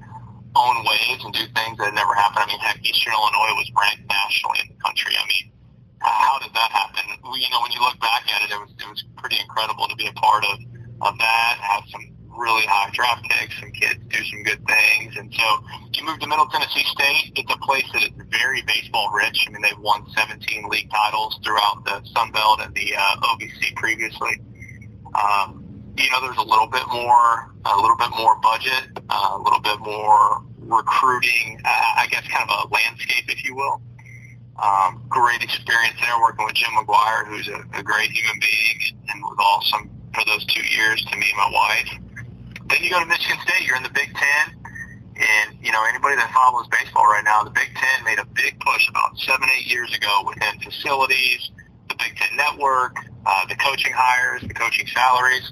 own 0.56 0.86
waves 0.86 1.26
and 1.26 1.34
do 1.34 1.46
things 1.54 1.78
that 1.78 1.94
never 1.94 2.14
happened. 2.14 2.46
I 2.46 2.48
mean, 2.48 2.60
heck, 2.60 2.78
Eastern 2.86 3.14
Illinois 3.14 3.58
was 3.58 3.72
ranked 3.74 4.06
nationally 4.06 4.60
in 4.62 4.68
the 4.70 4.80
country. 4.82 5.14
I 5.18 5.26
mean, 5.26 5.52
how 6.02 6.38
did 6.40 6.54
that 6.54 6.70
happen? 6.70 7.02
You 7.10 7.50
know, 7.50 7.62
when 7.62 7.72
you 7.72 7.82
look 7.82 8.00
back 8.00 8.26
at 8.30 8.44
it, 8.46 8.54
it 8.54 8.60
was 8.60 8.70
it 8.78 8.90
was 8.90 9.04
pretty 9.18 9.40
incredible 9.40 9.88
to 9.88 9.96
be 9.96 10.08
a 10.08 10.14
part 10.14 10.46
of 10.46 10.60
of 11.02 11.18
that. 11.18 11.58
Have 11.62 11.84
some 11.90 12.13
really 12.38 12.64
high 12.66 12.90
draft 12.94 13.24
picks 13.30 13.62
and 13.62 13.74
kids 13.74 14.00
do 14.10 14.24
some 14.26 14.44
good 14.44 14.66
things. 14.68 15.16
And 15.18 15.34
so 15.34 15.64
you 15.94 16.06
move 16.06 16.20
to 16.20 16.28
Middle 16.28 16.48
Tennessee 16.48 16.84
State. 16.86 17.34
It's 17.36 17.54
a 17.54 17.58
place 17.60 17.86
that 17.94 18.04
is 18.04 18.12
very 18.30 18.62
baseball 18.64 19.12
rich. 19.12 19.46
I 19.48 19.52
mean, 19.52 19.62
they've 19.62 19.80
won 19.80 20.06
17 20.16 20.70
league 20.70 20.90
titles 20.90 21.40
throughout 21.44 21.84
the 21.86 22.02
Sun 22.16 22.32
Belt 22.32 22.62
and 22.62 22.74
the 22.76 22.96
uh, 22.96 23.34
OVC 23.34 23.76
previously. 23.76 24.42
Um, 25.16 25.64
you 25.98 26.10
know, 26.10 26.22
there's 26.22 26.38
a 26.38 26.44
little 26.44 26.68
bit 26.68 26.88
more, 26.92 27.52
a 27.66 27.76
little 27.80 27.98
bit 27.98 28.10
more 28.18 28.36
budget, 28.40 28.98
uh, 29.10 29.30
a 29.34 29.42
little 29.42 29.62
bit 29.62 29.80
more 29.80 30.44
recruiting, 30.60 31.60
uh, 31.64 32.02
I 32.02 32.08
guess 32.10 32.28
kind 32.28 32.50
of 32.50 32.70
a 32.70 32.74
landscape, 32.74 33.26
if 33.30 33.44
you 33.46 33.56
will. 33.56 33.82
Um, 34.62 35.04
great 35.10 35.44
experience 35.44 35.96
there 36.02 36.20
working 36.22 36.46
with 36.46 36.56
Jim 36.56 36.70
McGuire, 36.78 37.28
who's 37.28 37.48
a, 37.48 37.64
a 37.78 37.84
great 37.84 38.12
human 38.12 38.40
being 38.40 38.98
and 39.10 39.22
was 39.24 39.38
awesome 39.40 39.90
for 40.14 40.24
those 40.26 40.46
two 40.46 40.64
years 40.64 41.04
to 41.06 41.18
me 41.18 41.26
and 41.30 41.38
my 41.38 41.52
wife. 41.52 42.03
Then 42.70 42.84
you 42.84 42.90
go 42.90 43.00
to 43.00 43.06
Michigan 43.06 43.38
State. 43.44 43.68
You're 43.68 43.78
in 43.78 43.84
the 43.84 43.90
Big 43.90 44.14
Ten. 44.14 44.56
And, 45.16 45.58
you 45.62 45.72
know, 45.72 45.86
anybody 45.86 46.16
that 46.16 46.32
follows 46.34 46.68
baseball 46.72 47.06
right 47.06 47.24
now, 47.24 47.44
the 47.44 47.52
Big 47.52 47.70
Ten 47.76 48.04
made 48.04 48.20
a 48.20 48.26
big 48.26 48.60
push 48.60 48.90
about 48.90 49.18
seven, 49.20 49.48
eight 49.56 49.68
years 49.68 49.94
ago 49.94 50.24
within 50.26 50.60
facilities, 50.60 51.52
the 51.88 51.96
Big 51.96 52.16
Ten 52.18 52.36
network, 52.36 52.98
uh, 53.26 53.46
the 53.46 53.56
coaching 53.56 53.94
hires, 53.96 54.42
the 54.42 54.54
coaching 54.54 54.88
salaries. 54.88 55.52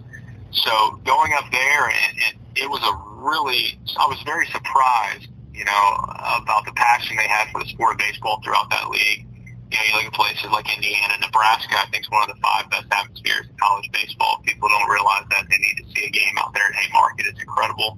So 0.52 1.00
going 1.06 1.34
up 1.34 1.46
there, 1.52 1.86
and, 1.86 2.18
and 2.28 2.38
it 2.56 2.70
was 2.70 2.82
a 2.82 2.94
really, 3.22 3.80
I 3.98 4.08
was 4.08 4.20
very 4.26 4.48
surprised, 4.48 5.28
you 5.54 5.64
know, 5.64 5.96
about 6.42 6.66
the 6.66 6.74
passion 6.74 7.18
they 7.18 7.28
had 7.28 7.50
for 7.52 7.62
the 7.62 7.70
sport 7.70 7.94
of 7.94 7.98
baseball 8.00 8.42
throughout 8.44 8.70
that 8.72 8.90
league 8.90 9.28
you 9.72 9.78
know, 9.80 9.84
you 9.88 9.94
look 9.96 10.06
at 10.12 10.14
places 10.14 10.52
like 10.52 10.68
Indiana, 10.68 11.16
Nebraska, 11.22 11.80
I 11.80 11.88
think 11.92 12.04
is 12.04 12.12
one 12.12 12.30
of 12.30 12.36
the 12.36 12.42
five 12.44 12.70
best 12.70 12.92
atmospheres 12.92 13.48
in 13.48 13.56
college 13.56 13.90
baseball. 13.92 14.44
People 14.44 14.68
don't 14.68 14.90
realize 14.90 15.24
that 15.32 15.48
they 15.48 15.58
need 15.58 15.80
to 15.80 15.86
see 15.96 16.06
a 16.08 16.12
game 16.12 16.36
out 16.44 16.54
there 16.54 16.68
at 16.68 16.76
Haymarket. 16.76 17.26
It's 17.28 17.40
incredible. 17.40 17.98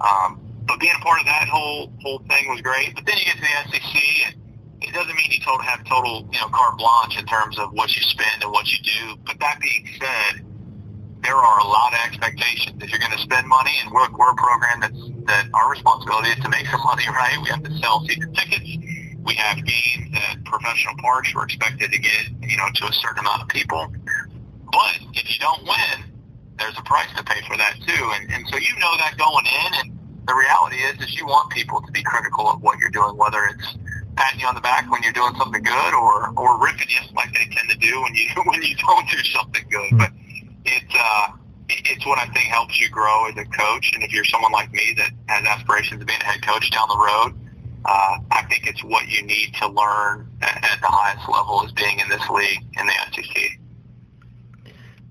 Um, 0.00 0.38
but 0.66 0.78
being 0.78 0.94
a 0.94 1.02
part 1.02 1.18
of 1.18 1.26
that 1.26 1.48
whole 1.50 1.90
whole 2.00 2.22
thing 2.30 2.46
was 2.48 2.60
great. 2.62 2.94
But 2.94 3.06
then 3.06 3.18
you 3.18 3.24
get 3.26 3.36
to 3.36 3.42
the 3.42 3.54
SEC, 3.74 3.94
and 4.30 4.34
it 4.82 4.94
doesn't 4.94 5.14
mean 5.16 5.34
you 5.34 5.42
total 5.42 5.66
have 5.66 5.82
total 5.84 6.28
you 6.30 6.38
know 6.38 6.48
carte 6.54 6.78
blanche 6.78 7.18
in 7.18 7.26
terms 7.26 7.58
of 7.58 7.72
what 7.72 7.90
you 7.96 8.02
spend 8.02 8.46
and 8.46 8.52
what 8.52 8.70
you 8.70 8.78
do. 8.78 9.18
But 9.26 9.40
that 9.40 9.58
being 9.58 9.90
said, 9.98 10.46
there 11.26 11.34
are 11.34 11.58
a 11.58 11.66
lot 11.66 11.92
of 11.92 11.98
expectations. 12.06 12.78
If 12.80 12.90
you're 12.90 13.02
going 13.02 13.18
to 13.18 13.22
spend 13.22 13.48
money, 13.48 13.74
and 13.82 13.90
we're, 13.90 14.08
we're 14.14 14.30
a 14.30 14.38
program 14.38 14.78
that's 14.78 15.02
that 15.26 15.50
our 15.54 15.70
responsibility 15.70 16.30
is 16.30 16.40
to 16.46 16.48
make 16.48 16.66
some 16.70 16.82
money, 16.86 17.02
right? 17.10 17.34
We 17.42 17.50
have 17.50 17.64
to 17.64 17.78
sell 17.78 18.06
season 18.06 18.32
tickets 18.32 18.62
we 19.24 19.34
have 19.34 19.56
games 19.64 20.16
at 20.30 20.44
professional 20.44 20.94
parks. 20.98 21.34
We're 21.34 21.44
expected 21.44 21.92
to 21.92 21.98
get, 21.98 22.28
you 22.42 22.56
know, 22.56 22.68
to 22.74 22.84
a 22.86 22.92
certain 22.92 23.20
amount 23.20 23.42
of 23.42 23.48
people. 23.48 23.92
But 24.72 24.98
if 25.14 25.28
you 25.28 25.38
don't 25.40 25.62
win, 25.62 26.10
there's 26.58 26.78
a 26.78 26.82
price 26.82 27.08
to 27.16 27.24
pay 27.24 27.40
for 27.46 27.56
that 27.56 27.74
too. 27.86 28.12
And, 28.14 28.30
and 28.32 28.46
so 28.48 28.56
you 28.56 28.74
know 28.78 28.96
that 28.98 29.16
going 29.18 29.46
in, 29.46 29.80
and 29.80 29.98
the 30.26 30.34
reality 30.34 30.76
is, 30.76 31.00
is 31.00 31.16
you 31.16 31.26
want 31.26 31.50
people 31.50 31.80
to 31.82 31.92
be 31.92 32.02
critical 32.02 32.48
of 32.48 32.60
what 32.62 32.78
you're 32.78 32.90
doing, 32.90 33.16
whether 33.16 33.44
it's 33.44 33.76
patting 34.16 34.40
you 34.40 34.46
on 34.46 34.54
the 34.54 34.60
back 34.60 34.90
when 34.90 35.02
you're 35.02 35.12
doing 35.12 35.34
something 35.38 35.62
good, 35.62 35.94
or 35.94 36.32
or 36.36 36.62
ripping 36.62 36.88
you 36.88 37.00
like 37.14 37.32
they 37.32 37.48
tend 37.50 37.68
to 37.70 37.78
do 37.78 38.02
when 38.02 38.14
you 38.14 38.28
when 38.44 38.62
you 38.62 38.76
don't 38.76 39.08
do 39.08 39.18
something 39.24 39.64
good. 39.70 39.98
But 39.98 40.10
it's 40.64 40.94
uh, 40.94 41.28
it's 41.68 42.04
what 42.06 42.18
I 42.18 42.26
think 42.32 42.46
helps 42.46 42.80
you 42.80 42.88
grow 42.90 43.28
as 43.28 43.36
a 43.36 43.44
coach. 43.44 43.92
And 43.94 44.02
if 44.02 44.12
you're 44.12 44.24
someone 44.24 44.52
like 44.52 44.72
me 44.72 44.94
that 44.96 45.10
has 45.28 45.46
aspirations 45.46 46.00
of 46.00 46.06
being 46.06 46.20
a 46.20 46.24
head 46.24 46.42
coach 46.42 46.70
down 46.70 46.88
the 46.88 46.98
road, 46.98 47.39
uh, 47.84 48.18
I 48.30 48.44
think 48.48 48.66
it's 48.66 48.82
what 48.84 49.08
you 49.08 49.22
need 49.22 49.54
to 49.54 49.68
learn 49.68 50.28
at, 50.42 50.56
at 50.56 50.80
the 50.80 50.86
highest 50.88 51.28
level 51.28 51.64
is 51.64 51.72
being 51.72 51.98
in 51.98 52.08
this 52.08 52.28
league 52.28 52.62
in 52.78 52.86
the 52.86 52.92
SEC. 53.12 53.58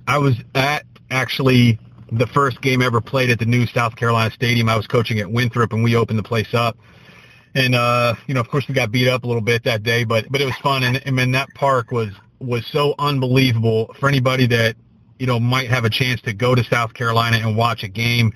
I 0.07 0.17
was 0.17 0.35
at 0.55 0.85
actually 1.11 1.79
the 2.11 2.27
first 2.27 2.61
game 2.61 2.81
ever 2.81 3.01
played 3.01 3.29
at 3.29 3.39
the 3.39 3.45
new 3.45 3.65
South 3.67 3.95
Carolina 3.95 4.31
Stadium. 4.31 4.69
I 4.69 4.75
was 4.75 4.88
coaching 4.88 5.19
at 5.19 5.31
Winthrop, 5.31 5.73
and 5.73 5.83
we 5.83 5.95
opened 5.95 6.19
the 6.19 6.23
place 6.23 6.53
up. 6.53 6.77
And 7.55 7.75
uh, 7.75 8.15
you 8.27 8.33
know, 8.33 8.39
of 8.39 8.49
course, 8.49 8.67
we 8.67 8.75
got 8.75 8.91
beat 8.91 9.07
up 9.07 9.23
a 9.23 9.27
little 9.27 9.41
bit 9.41 9.63
that 9.63 9.83
day, 9.83 10.03
but 10.03 10.31
but 10.31 10.41
it 10.41 10.45
was 10.45 10.55
fun. 10.57 10.83
And, 10.83 11.01
and 11.05 11.15
man, 11.15 11.31
that 11.31 11.49
park 11.55 11.91
was 11.91 12.09
was 12.39 12.65
so 12.67 12.95
unbelievable 12.99 13.93
for 13.99 14.07
anybody 14.07 14.47
that 14.47 14.75
you 15.17 15.27
know 15.27 15.39
might 15.39 15.69
have 15.69 15.85
a 15.85 15.89
chance 15.89 16.21
to 16.21 16.33
go 16.33 16.55
to 16.55 16.63
South 16.63 16.93
Carolina 16.93 17.38
and 17.38 17.57
watch 17.57 17.83
a 17.83 17.88
game. 17.88 18.33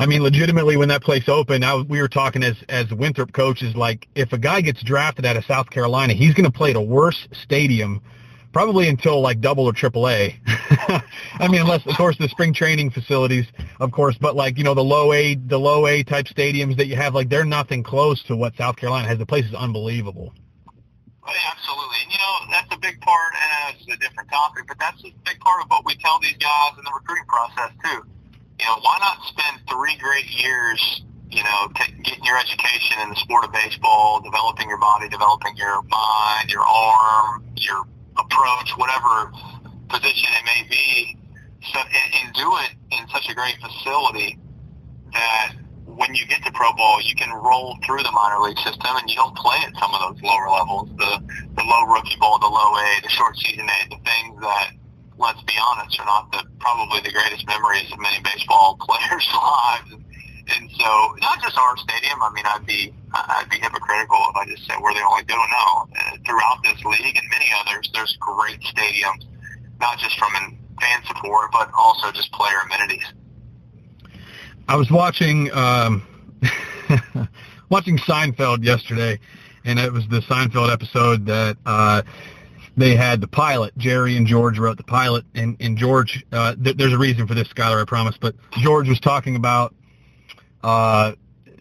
I 0.00 0.06
mean, 0.06 0.22
legitimately, 0.22 0.78
when 0.78 0.88
that 0.88 1.02
place 1.02 1.28
opened, 1.28 1.62
I, 1.62 1.76
we 1.76 2.00
were 2.00 2.08
talking 2.08 2.42
as 2.42 2.56
as 2.70 2.90
Winthrop 2.90 3.34
coaches, 3.34 3.76
like 3.76 4.08
if 4.14 4.32
a 4.32 4.38
guy 4.38 4.62
gets 4.62 4.82
drafted 4.82 5.26
out 5.26 5.36
of 5.36 5.44
South 5.44 5.68
Carolina, 5.68 6.14
he's 6.14 6.32
going 6.32 6.50
to 6.50 6.58
play 6.58 6.70
at 6.70 6.76
a 6.76 6.80
worse 6.80 7.28
stadium 7.32 8.00
probably 8.50 8.88
until 8.88 9.20
like 9.20 9.42
double 9.42 9.66
or 9.66 9.74
triple 9.74 10.08
A. 10.08 10.40
I 10.46 11.48
mean, 11.48 11.60
unless 11.60 11.84
of 11.84 11.98
course 11.98 12.16
the 12.16 12.30
spring 12.30 12.54
training 12.54 12.92
facilities, 12.92 13.44
of 13.78 13.92
course, 13.92 14.16
but 14.18 14.34
like 14.34 14.56
you 14.56 14.64
know 14.64 14.72
the 14.72 14.82
low 14.82 15.12
A, 15.12 15.34
the 15.34 15.60
low 15.60 15.86
A 15.86 16.02
type 16.02 16.24
stadiums 16.24 16.78
that 16.78 16.86
you 16.86 16.96
have, 16.96 17.14
like 17.14 17.28
they're 17.28 17.44
nothing 17.44 17.82
close 17.82 18.22
to 18.22 18.34
what 18.34 18.56
South 18.56 18.76
Carolina 18.76 19.06
has. 19.06 19.18
The 19.18 19.26
place 19.26 19.44
is 19.44 19.54
unbelievable. 19.54 20.32
Oh, 21.22 21.30
yeah, 21.30 21.52
absolutely, 21.52 21.98
and 22.04 22.12
you 22.12 22.18
know 22.18 22.50
that's 22.50 22.74
a 22.74 22.78
big 22.78 22.98
part, 23.02 23.32
and 23.34 23.76
it's 23.76 23.84
a 23.84 23.98
different 23.98 24.30
topic, 24.30 24.64
but 24.66 24.78
that's 24.80 25.04
a 25.04 25.12
big 25.26 25.38
part 25.40 25.62
of 25.62 25.68
what 25.68 25.84
we 25.84 25.94
tell 25.96 26.18
these 26.20 26.38
guys 26.38 26.78
in 26.78 26.84
the 26.84 26.92
recruiting 26.94 27.26
process 27.26 27.70
too. 27.84 28.02
You 28.60 28.66
know, 28.66 28.78
why 28.82 28.98
not 29.00 29.18
spend 29.24 29.60
three 29.68 29.96
great 29.96 30.26
years 30.30 31.02
you 31.30 31.44
know, 31.44 31.68
t- 31.76 31.92
getting 32.02 32.24
your 32.24 32.38
education 32.38 32.98
in 33.02 33.10
the 33.10 33.16
sport 33.16 33.44
of 33.44 33.52
baseball, 33.52 34.20
developing 34.20 34.68
your 34.68 34.78
body, 34.78 35.08
developing 35.08 35.56
your 35.56 35.82
mind, 35.82 36.50
your 36.50 36.62
arm, 36.62 37.44
your 37.56 37.84
approach, 38.18 38.72
whatever 38.76 39.32
position 39.88 40.28
it 40.34 40.44
may 40.44 40.68
be, 40.68 41.16
so, 41.72 41.78
and, 41.78 42.14
and 42.22 42.34
do 42.34 42.50
it 42.56 42.70
in 42.98 43.08
such 43.08 43.28
a 43.28 43.34
great 43.34 43.56
facility 43.60 44.38
that 45.12 45.52
when 45.86 46.14
you 46.14 46.26
get 46.26 46.42
to 46.44 46.52
pro 46.52 46.72
ball, 46.72 47.00
you 47.02 47.14
can 47.14 47.30
roll 47.30 47.76
through 47.86 48.02
the 48.02 48.12
minor 48.12 48.40
league 48.40 48.58
system 48.58 48.96
and 48.96 49.08
you 49.08 49.16
don't 49.16 49.36
play 49.36 49.58
at 49.66 49.76
some 49.78 49.94
of 49.94 50.00
those 50.00 50.22
lower 50.22 50.50
levels, 50.50 50.88
the, 50.96 51.22
the 51.56 51.62
low 51.62 51.84
rookie 51.86 52.16
ball, 52.18 52.38
the 52.38 52.46
low 52.46 52.74
A, 52.74 53.00
the 53.02 53.08
short 53.08 53.36
season 53.36 53.68
A, 53.68 53.88
the 53.88 53.96
things 54.02 54.40
that, 54.40 54.70
let's 55.20 55.42
be 55.42 55.52
honest, 55.60 56.00
are 56.00 56.06
not 56.06 56.32
the, 56.32 56.42
probably 56.58 57.00
the 57.00 57.12
greatest 57.12 57.46
memories 57.46 57.92
of 57.92 58.00
many 58.00 58.20
baseball 58.24 58.76
players' 58.80 59.28
lives. 59.32 59.92
And 60.56 60.68
so, 60.72 61.14
not 61.20 61.40
just 61.40 61.56
our 61.56 61.76
stadium. 61.76 62.20
I 62.22 62.30
mean, 62.32 62.44
I'd 62.44 62.66
be 62.66 62.92
I'd 63.14 63.48
be 63.48 63.58
hypocritical 63.58 64.18
if 64.30 64.36
I 64.36 64.46
just 64.46 64.66
said 64.66 64.78
we're 64.80 64.94
the 64.94 65.00
only. 65.02 65.22
No, 65.28 65.36
no. 65.36 65.86
Uh, 65.94 66.16
throughout 66.26 66.58
this 66.64 66.82
league 66.84 67.16
and 67.16 67.26
many 67.30 67.46
others, 67.60 67.88
there's 67.94 68.16
great 68.18 68.58
stadiums, 68.62 69.26
not 69.78 69.98
just 69.98 70.18
from 70.18 70.58
fan 70.80 71.04
support, 71.06 71.52
but 71.52 71.70
also 71.78 72.10
just 72.10 72.32
player 72.32 72.56
amenities. 72.64 73.04
I 74.66 74.74
was 74.74 74.90
watching 74.90 75.52
um, 75.52 76.02
watching 77.68 77.96
Seinfeld 77.98 78.64
yesterday, 78.64 79.20
and 79.64 79.78
it 79.78 79.92
was 79.92 80.08
the 80.08 80.20
Seinfeld 80.20 80.72
episode 80.72 81.26
that. 81.26 81.58
Uh, 81.64 82.02
they 82.76 82.96
had 82.96 83.20
the 83.20 83.28
pilot. 83.28 83.76
Jerry 83.76 84.16
and 84.16 84.26
George 84.26 84.58
wrote 84.58 84.76
the 84.76 84.84
pilot, 84.84 85.24
and, 85.34 85.56
and 85.60 85.76
George. 85.76 86.24
Uh, 86.32 86.54
th- 86.54 86.76
there's 86.76 86.92
a 86.92 86.98
reason 86.98 87.26
for 87.26 87.34
this, 87.34 87.48
Skylar, 87.48 87.80
I 87.80 87.84
promise. 87.84 88.16
But 88.20 88.34
George 88.52 88.88
was 88.88 89.00
talking 89.00 89.36
about 89.36 89.74
uh, 90.62 91.12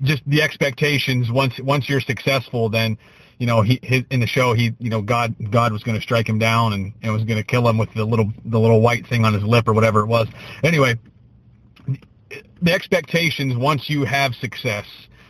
just 0.03 0.23
the 0.27 0.41
expectations. 0.41 1.31
Once 1.31 1.59
once 1.59 1.89
you're 1.89 2.01
successful, 2.01 2.69
then 2.69 2.97
you 3.37 3.47
know 3.47 3.61
he 3.61 4.05
in 4.09 4.19
the 4.19 4.27
show 4.27 4.53
he 4.53 4.75
you 4.79 4.89
know 4.89 5.01
God 5.01 5.35
God 5.51 5.71
was 5.71 5.83
going 5.83 5.95
to 5.97 6.01
strike 6.01 6.27
him 6.27 6.39
down 6.39 6.73
and, 6.73 6.93
and 7.01 7.13
was 7.13 7.23
going 7.23 7.37
to 7.37 7.43
kill 7.43 7.67
him 7.67 7.77
with 7.77 7.93
the 7.93 8.05
little 8.05 8.31
the 8.45 8.59
little 8.59 8.81
white 8.81 9.07
thing 9.07 9.25
on 9.25 9.33
his 9.33 9.43
lip 9.43 9.67
or 9.67 9.73
whatever 9.73 10.01
it 10.01 10.07
was. 10.07 10.27
Anyway, 10.63 10.97
the 12.61 12.73
expectations 12.73 13.55
once 13.57 13.89
you 13.89 14.03
have 14.05 14.35
success 14.35 14.85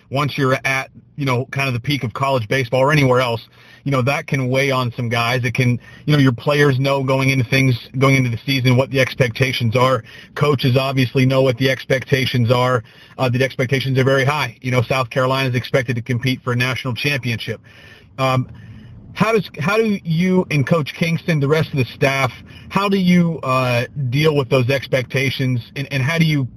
once 0.10 0.38
you're 0.38 0.58
at, 0.66 0.90
you 1.16 1.26
know, 1.26 1.46
kind 1.48 1.68
of 1.68 1.74
the 1.74 1.80
peak 1.80 2.04
of 2.04 2.14
college 2.14 2.48
baseball 2.48 2.82
or 2.82 2.92
anywhere 2.92 3.20
else, 3.20 3.48
you 3.84 3.92
know, 3.92 4.02
that 4.02 4.28
can 4.28 4.50
weigh 4.50 4.72
on 4.72 4.92
some 4.92 5.10
guys. 5.10 5.44
It 5.44 5.54
can, 5.54 5.80
you 6.06 6.14
know, 6.14 6.20
your 6.20 6.32
players 6.32 6.80
know 6.80 7.04
going 7.04 7.30
into 7.30 7.46
things, 7.46 7.90
going 7.98 8.16
into 8.16 8.30
the 8.30 8.40
season, 8.46 8.78
what 8.78 8.90
the 8.90 9.00
expectations 9.00 9.76
are. 9.76 10.04
Coaches 10.36 10.78
obviously 10.78 11.26
know 11.26 11.42
what 11.42 11.58
the 11.58 11.70
expectations 11.70 12.52
are. 12.52 12.84
Uh, 13.18 13.30
the 13.30 13.44
expectations 13.44 13.98
are 13.98 14.04
very 14.04 14.26
high. 14.26 14.58
You 14.62 14.72
know, 14.72 14.82
South 14.82 15.10
Carolina 15.10 15.50
is 15.50 15.56
expected 15.56 15.96
to 15.96 16.02
compete 16.02 16.42
for 16.42 16.54
a 16.54 16.56
national 16.56 16.96
championship. 16.96 17.62
Um, 18.18 18.50
how 19.14 19.32
does 19.34 19.50
how 19.60 19.78
do 19.78 20.00
you 20.04 20.46
and 20.52 20.66
Coach 20.66 20.94
Kingston, 20.94 21.40
the 21.40 21.48
rest 21.48 21.72
of 21.72 21.78
the 21.78 21.86
staff, 21.86 22.32
how 22.70 22.88
do 22.88 22.98
you 22.98 23.40
uh, 23.40 23.86
deal 24.10 24.36
with 24.36 24.50
those 24.50 24.70
expectations, 24.70 25.72
and, 25.76 25.92
and 25.92 26.04
how 26.04 26.18
do 26.18 26.26
you 26.26 26.48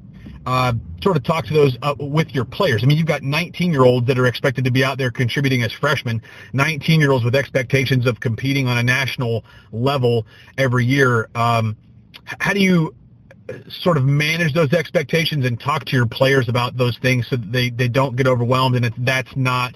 uh, 0.46 0.72
sort 1.02 1.16
of 1.16 1.22
talk 1.22 1.46
to 1.46 1.54
those 1.54 1.76
uh, 1.82 1.94
with 1.98 2.34
your 2.34 2.44
players. 2.44 2.82
I 2.82 2.86
mean, 2.86 2.98
you've 2.98 3.06
got 3.06 3.22
19-year-olds 3.22 4.06
that 4.06 4.18
are 4.18 4.26
expected 4.26 4.64
to 4.64 4.70
be 4.70 4.84
out 4.84 4.98
there 4.98 5.10
contributing 5.10 5.62
as 5.62 5.72
freshmen, 5.72 6.22
19-year-olds 6.54 7.24
with 7.24 7.34
expectations 7.34 8.06
of 8.06 8.20
competing 8.20 8.66
on 8.66 8.78
a 8.78 8.82
national 8.82 9.44
level 9.70 10.26
every 10.58 10.84
year. 10.84 11.28
Um, 11.34 11.76
how 12.24 12.52
do 12.52 12.60
you 12.60 12.94
uh, 13.48 13.54
sort 13.68 13.96
of 13.96 14.04
manage 14.04 14.52
those 14.52 14.72
expectations 14.72 15.46
and 15.46 15.58
talk 15.60 15.84
to 15.86 15.96
your 15.96 16.06
players 16.06 16.48
about 16.48 16.76
those 16.76 16.98
things 16.98 17.28
so 17.28 17.36
that 17.36 17.52
they, 17.52 17.70
they 17.70 17.88
don't 17.88 18.16
get 18.16 18.26
overwhelmed 18.26 18.76
and 18.76 18.92
that's 18.98 19.34
not 19.36 19.74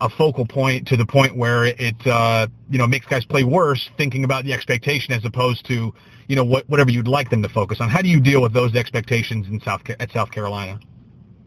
a 0.00 0.08
focal 0.08 0.46
point 0.46 0.88
to 0.88 0.96
the 0.96 1.04
point 1.06 1.36
where 1.36 1.66
it 1.66 2.06
uh, 2.06 2.46
you 2.70 2.78
know 2.78 2.86
makes 2.86 3.06
guys 3.06 3.24
play 3.24 3.44
worse 3.44 3.90
thinking 3.96 4.24
about 4.24 4.44
the 4.44 4.52
expectation 4.52 5.12
as 5.12 5.24
opposed 5.24 5.66
to 5.66 5.92
you 6.28 6.36
know, 6.36 6.44
what, 6.44 6.68
whatever 6.68 6.90
you'd 6.90 7.08
like 7.08 7.30
them 7.30 7.42
to 7.42 7.48
focus 7.48 7.80
on. 7.80 7.88
How 7.88 8.02
do 8.02 8.08
you 8.08 8.20
deal 8.20 8.40
with 8.40 8.52
those 8.52 8.74
expectations 8.74 9.46
in 9.48 9.60
South 9.60 9.82
at 9.88 10.10
South 10.12 10.30
Carolina? 10.30 10.80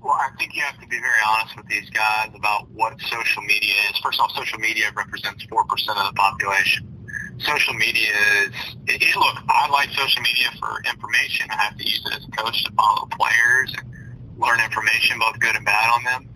Well, 0.01 0.13
I 0.13 0.29
think 0.37 0.55
you 0.55 0.61
have 0.61 0.79
to 0.79 0.87
be 0.87 0.99
very 0.99 1.21
honest 1.27 1.57
with 1.57 1.67
these 1.67 1.89
guys 1.89 2.29
about 2.35 2.69
what 2.71 2.99
social 3.01 3.41
media 3.43 3.73
is. 3.89 3.99
First 3.99 4.19
off, 4.19 4.31
social 4.35 4.59
media 4.59 4.85
represents 4.95 5.45
4% 5.45 5.61
of 5.61 5.67
the 5.77 6.13
population. 6.15 6.93
Social 7.39 7.73
media 7.73 8.09
is, 8.43 8.53
it, 8.87 9.01
it, 9.01 9.15
look, 9.15 9.37
I 9.49 9.67
like 9.69 9.89
social 9.89 10.21
media 10.21 10.49
for 10.59 10.81
information. 10.87 11.47
I 11.51 11.55
have 11.55 11.77
to 11.77 11.83
use 11.83 12.01
it 12.05 12.13
as 12.15 12.25
a 12.25 12.31
coach 12.31 12.63
to 12.63 12.71
follow 12.73 13.07
players 13.07 13.73
and 13.77 14.39
learn 14.39 14.59
information, 14.61 15.19
both 15.19 15.39
good 15.39 15.55
and 15.55 15.65
bad 15.65 15.89
on 15.89 16.03
them. 16.03 16.29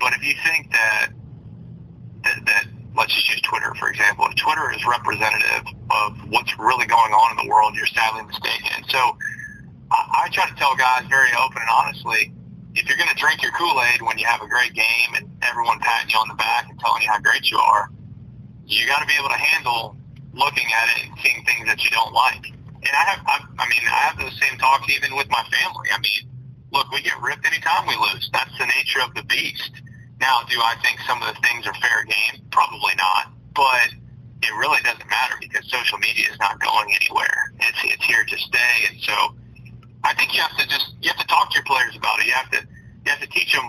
But 0.00 0.14
if 0.14 0.22
you 0.22 0.34
think 0.44 0.70
that, 0.72 1.10
that, 2.48 2.64
let's 2.96 3.14
just 3.14 3.28
use 3.28 3.40
Twitter, 3.42 3.72
for 3.78 3.88
example. 3.88 4.26
If 4.26 4.36
Twitter 4.36 4.72
is 4.72 4.80
representative 4.84 5.68
of 5.90 6.16
what's 6.32 6.56
really 6.58 6.86
going 6.86 7.12
on 7.12 7.38
in 7.38 7.44
the 7.44 7.50
world, 7.50 7.74
you're 7.76 7.86
sadly 7.86 8.24
mistaken. 8.24 8.68
And 8.76 8.84
so 8.88 9.16
I, 9.92 10.24
I 10.24 10.28
try 10.32 10.48
to 10.48 10.56
tell 10.56 10.74
guys 10.76 11.04
very 11.08 11.30
open 11.38 11.62
and 11.62 11.70
honestly, 11.70 12.32
if 12.74 12.88
you're 12.88 12.98
going 12.98 13.10
to 13.10 13.16
drink 13.16 13.42
your 13.42 13.52
Kool-Aid 13.52 14.02
when 14.02 14.18
you 14.18 14.26
have 14.26 14.42
a 14.42 14.46
great 14.46 14.72
game 14.72 15.10
and 15.16 15.28
everyone 15.42 15.80
patting 15.80 16.10
you 16.10 16.18
on 16.18 16.28
the 16.28 16.38
back 16.38 16.68
and 16.70 16.78
telling 16.78 17.02
you 17.02 17.08
how 17.08 17.18
great 17.18 17.50
you 17.50 17.58
are, 17.58 17.90
you 18.66 18.86
got 18.86 19.00
to 19.00 19.06
be 19.06 19.14
able 19.18 19.30
to 19.30 19.40
handle 19.40 19.96
looking 20.32 20.68
at 20.70 20.96
it 20.96 21.08
and 21.08 21.18
seeing 21.22 21.44
things 21.44 21.66
that 21.66 21.82
you 21.82 21.90
don't 21.90 22.12
like. 22.12 22.46
And 22.46 22.94
I 22.94 23.04
have, 23.10 23.20
I, 23.26 23.36
I 23.58 23.68
mean, 23.68 23.82
I 23.82 23.98
have 24.06 24.18
those 24.18 24.38
same 24.38 24.58
talks 24.58 24.88
even 24.94 25.16
with 25.16 25.28
my 25.30 25.42
family. 25.50 25.88
I 25.90 25.98
mean, 25.98 26.30
look, 26.72 26.90
we 26.92 27.02
get 27.02 27.18
ripped 27.20 27.46
anytime 27.46 27.86
we 27.88 27.96
lose. 27.96 28.30
That's 28.32 28.56
the 28.58 28.66
nature 28.66 29.00
of 29.02 29.14
the 29.14 29.24
beast. 29.24 29.72
Now, 30.20 30.42
do 30.50 30.58
I 30.58 30.74
think 30.82 30.98
some 31.06 31.22
of 31.22 31.34
the 31.34 31.40
things 31.40 31.66
are 31.66 31.74
fair 31.74 32.04
game? 32.04 32.42
Probably 32.50 32.94
not. 32.96 33.30
But 33.54 33.94
it 34.42 34.52
really 34.54 34.80
doesn't 34.82 35.08
matter 35.08 35.34
because 35.40 35.68
social 35.70 35.98
media 35.98 36.26
is 36.30 36.38
not 36.38 36.60
going 36.60 36.94
anywhere. 36.94 37.52
It's 37.60 37.78
it's 37.84 38.04
here 38.04 38.24
to 38.24 38.38
stay, 38.38 38.74
and 38.88 39.00
so 39.00 39.34
I 40.04 40.14
think 40.14 40.34
you 40.34 40.40
have 40.40 40.56
to 40.58 40.66
just 40.68 40.94
you 41.02 41.10
have 41.10 41.18
to 41.18 41.26
talk 41.26 41.50
to 41.50 41.54
your 41.54 41.64
players 41.64 41.96
about 41.96 42.20
it. 42.20 42.26
You 42.26 42.32
have 42.32 42.50
to 42.50 42.60
you 42.62 43.10
have 43.10 43.20
to 43.20 43.26
teach 43.26 43.52
them. 43.52 43.66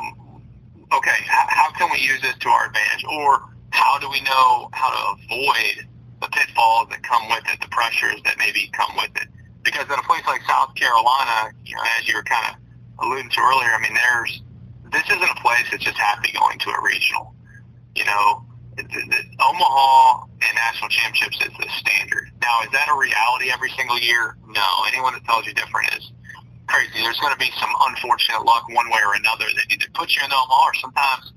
Okay, 0.91 1.21
how, 1.25 1.45
how 1.49 1.71
can 1.71 1.89
we 1.91 1.99
use 1.99 2.21
this 2.21 2.35
to 2.39 2.49
our 2.49 2.67
advantage, 2.67 3.05
or 3.05 3.45
how 3.71 3.99
do 3.99 4.09
we 4.09 4.21
know 4.21 4.69
how 4.73 4.89
to 4.89 5.21
avoid 5.21 5.85
the 6.21 6.27
pitfalls 6.31 6.89
that 6.89 7.03
come 7.03 7.29
with 7.29 7.43
it, 7.53 7.61
the 7.61 7.67
pressures 7.69 8.19
that 8.25 8.37
maybe 8.37 8.69
come 8.73 8.95
with 8.97 9.11
it? 9.21 9.27
Because 9.63 9.85
at 9.89 9.99
a 9.99 10.03
place 10.03 10.25
like 10.25 10.41
South 10.47 10.73
Carolina, 10.75 11.53
you 11.65 11.75
know, 11.75 11.83
as 11.99 12.07
you 12.07 12.15
were 12.15 12.23
kind 12.23 12.55
of 12.55 13.05
alluding 13.05 13.29
to 13.29 13.39
earlier, 13.39 13.69
I 13.69 13.81
mean, 13.81 13.93
there's 13.93 14.41
this 14.91 15.05
isn't 15.05 15.29
a 15.29 15.41
place 15.41 15.65
that's 15.71 15.83
just 15.83 15.97
happy 15.97 16.31
going 16.31 16.59
to 16.59 16.69
a 16.69 16.81
regional. 16.81 17.33
You 17.95 18.05
know, 18.05 18.45
the, 18.75 18.83
the, 18.83 19.21
Omaha 19.39 20.23
and 20.41 20.55
national 20.55 20.89
championships 20.89 21.37
is 21.41 21.53
the 21.57 21.69
standard. 21.77 22.31
Now, 22.41 22.61
is 22.63 22.71
that 22.71 22.87
a 22.89 22.97
reality 22.97 23.51
every 23.51 23.69
single 23.71 23.99
year? 23.99 24.37
No. 24.47 24.67
Anyone 24.87 25.13
that 25.13 25.23
tells 25.25 25.45
you 25.45 25.53
different 25.53 25.93
is 25.97 26.11
crazy. 26.67 27.01
There's 27.01 27.19
going 27.19 27.33
to 27.33 27.39
be 27.39 27.51
some 27.59 27.69
unfortunate 27.89 28.45
luck 28.45 28.69
one 28.69 28.89
way 28.89 28.99
or 29.05 29.13
another 29.15 29.45
that 29.45 29.65
either 29.69 29.85
puts 29.93 30.15
you 30.15 30.23
in 30.23 30.31
Omaha 30.31 30.65
or 30.65 30.73
sometimes, 30.75 31.33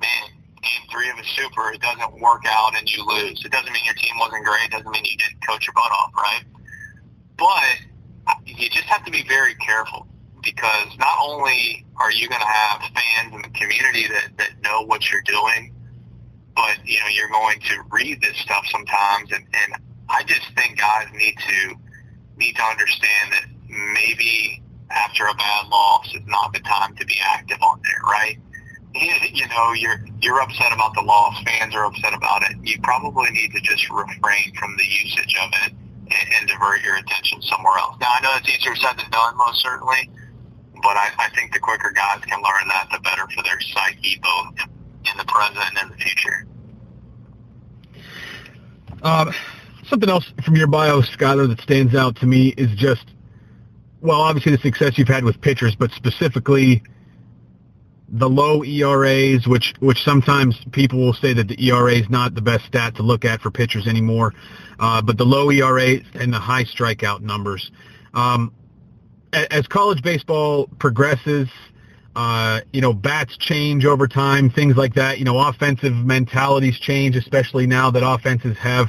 man, 0.00 0.30
game 0.62 0.88
three 0.90 1.10
of 1.10 1.18
a 1.18 1.24
super, 1.24 1.70
it 1.72 1.80
doesn't 1.80 2.20
work 2.20 2.42
out 2.46 2.76
and 2.76 2.90
you 2.90 3.04
lose. 3.04 3.44
It 3.44 3.52
doesn't 3.52 3.72
mean 3.72 3.84
your 3.84 3.94
team 3.94 4.18
wasn't 4.18 4.44
great. 4.44 4.66
It 4.66 4.70
doesn't 4.70 4.90
mean 4.90 5.04
you 5.04 5.18
didn't 5.18 5.46
coach 5.46 5.66
your 5.66 5.74
butt 5.74 5.90
off, 5.92 6.12
right? 6.16 6.44
But 7.36 7.76
uh, 8.26 8.34
you 8.46 8.68
just 8.70 8.86
have 8.86 9.04
to 9.04 9.10
be 9.10 9.22
very 9.28 9.54
careful 9.56 10.06
because 10.46 10.96
not 10.98 11.18
only 11.20 11.84
are 11.96 12.12
you 12.12 12.28
going 12.28 12.40
to 12.40 12.46
have 12.46 12.80
fans 12.94 13.34
in 13.34 13.42
the 13.42 13.58
community 13.58 14.06
that, 14.08 14.28
that 14.38 14.50
know 14.62 14.82
what 14.86 15.10
you're 15.10 15.26
doing, 15.26 15.74
but, 16.54 16.78
you 16.84 16.98
know, 17.00 17.08
you're 17.12 17.28
going 17.28 17.58
to 17.60 17.82
read 17.90 18.22
this 18.22 18.36
stuff 18.38 18.64
sometimes. 18.70 19.32
And, 19.32 19.44
and 19.52 19.82
I 20.08 20.22
just 20.22 20.46
think 20.54 20.78
guys 20.78 21.08
need 21.12 21.34
to, 21.36 21.74
need 22.36 22.54
to 22.56 22.62
understand 22.62 23.32
that 23.32 23.44
maybe 23.68 24.62
after 24.90 25.26
a 25.26 25.34
bad 25.34 25.68
loss 25.68 26.06
is 26.14 26.22
not 26.26 26.52
the 26.52 26.60
time 26.60 26.94
to 26.96 27.04
be 27.04 27.16
active 27.34 27.58
on 27.60 27.80
there, 27.82 28.00
right? 28.04 28.38
You 28.94 29.46
know, 29.48 29.72
you're 29.74 30.00
you're 30.22 30.40
upset 30.40 30.72
about 30.72 30.94
the 30.94 31.02
loss. 31.02 31.36
Fans 31.42 31.74
are 31.74 31.84
upset 31.84 32.14
about 32.14 32.42
it. 32.48 32.56
You 32.62 32.80
probably 32.82 33.30
need 33.30 33.52
to 33.52 33.60
just 33.60 33.90
refrain 33.90 34.54
from 34.58 34.74
the 34.78 34.84
usage 34.84 35.36
of 35.42 35.50
it 35.66 35.72
and 36.08 36.48
divert 36.48 36.82
your 36.82 36.96
attention 36.96 37.42
somewhere 37.42 37.76
else. 37.78 37.96
Now, 38.00 38.14
I 38.16 38.20
know 38.22 38.30
it's 38.36 38.48
easier 38.48 38.74
said 38.76 38.96
than 38.96 39.10
done, 39.10 39.36
most 39.36 39.60
certainly, 39.60 40.08
but 40.86 40.96
I, 40.96 41.10
I 41.18 41.28
think 41.30 41.52
the 41.52 41.58
quicker 41.58 41.90
guys 41.90 42.22
can 42.24 42.38
learn 42.38 42.68
that, 42.68 42.88
the 42.92 43.00
better 43.00 43.26
for 43.34 43.42
their 43.42 43.60
psyche, 43.60 44.20
both 44.22 44.54
in 45.10 45.18
the 45.18 45.24
present 45.24 45.58
and 45.58 45.78
in 45.82 45.88
the 45.90 45.96
future. 45.96 46.46
Uh, 49.02 49.32
something 49.88 50.08
else 50.08 50.32
from 50.44 50.54
your 50.54 50.68
bio, 50.68 51.00
Skylar, 51.00 51.48
that 51.48 51.60
stands 51.60 51.96
out 51.96 52.14
to 52.16 52.26
me 52.26 52.54
is 52.56 52.70
just 52.76 53.04
well, 54.00 54.20
obviously 54.20 54.52
the 54.52 54.58
success 54.58 54.96
you've 54.96 55.08
had 55.08 55.24
with 55.24 55.40
pitchers, 55.40 55.74
but 55.74 55.90
specifically 55.90 56.84
the 58.08 58.28
low 58.28 58.62
ERAs, 58.62 59.48
which 59.48 59.74
which 59.80 60.04
sometimes 60.04 60.56
people 60.70 61.00
will 61.00 61.14
say 61.14 61.32
that 61.34 61.48
the 61.48 61.66
ERA 61.66 61.94
is 61.94 62.08
not 62.08 62.36
the 62.36 62.42
best 62.42 62.64
stat 62.66 62.94
to 62.94 63.02
look 63.02 63.24
at 63.24 63.40
for 63.40 63.50
pitchers 63.50 63.88
anymore, 63.88 64.32
uh, 64.78 65.02
but 65.02 65.18
the 65.18 65.26
low 65.26 65.50
ERA 65.50 65.96
and 66.14 66.32
the 66.32 66.38
high 66.38 66.62
strikeout 66.62 67.22
numbers. 67.22 67.72
Um, 68.14 68.52
as 69.50 69.66
college 69.66 70.02
baseball 70.02 70.68
progresses, 70.78 71.48
uh, 72.14 72.60
you 72.72 72.80
know, 72.80 72.92
bats 72.94 73.36
change 73.36 73.84
over 73.84 74.08
time, 74.08 74.48
things 74.48 74.76
like 74.76 74.94
that. 74.94 75.18
You 75.18 75.24
know, 75.24 75.38
offensive 75.38 75.92
mentalities 75.92 76.78
change, 76.78 77.16
especially 77.16 77.66
now 77.66 77.90
that 77.90 78.02
offenses 78.06 78.56
have 78.56 78.88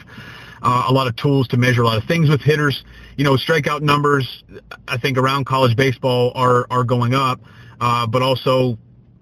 uh, 0.61 0.85
a 0.87 0.93
lot 0.93 1.07
of 1.07 1.15
tools 1.17 1.47
to 1.49 1.57
measure 1.57 1.81
a 1.81 1.85
lot 1.85 1.97
of 1.97 2.05
things 2.05 2.29
with 2.29 2.41
hitters. 2.41 2.83
You 3.17 3.25
know, 3.25 3.33
strikeout 3.33 3.81
numbers, 3.81 4.43
I 4.87 4.97
think 4.97 5.17
around 5.17 5.45
college 5.45 5.75
baseball 5.75 6.31
are 6.35 6.65
are 6.71 6.83
going 6.83 7.13
up, 7.13 7.41
uh, 7.81 8.07
but 8.07 8.21
also, 8.21 8.77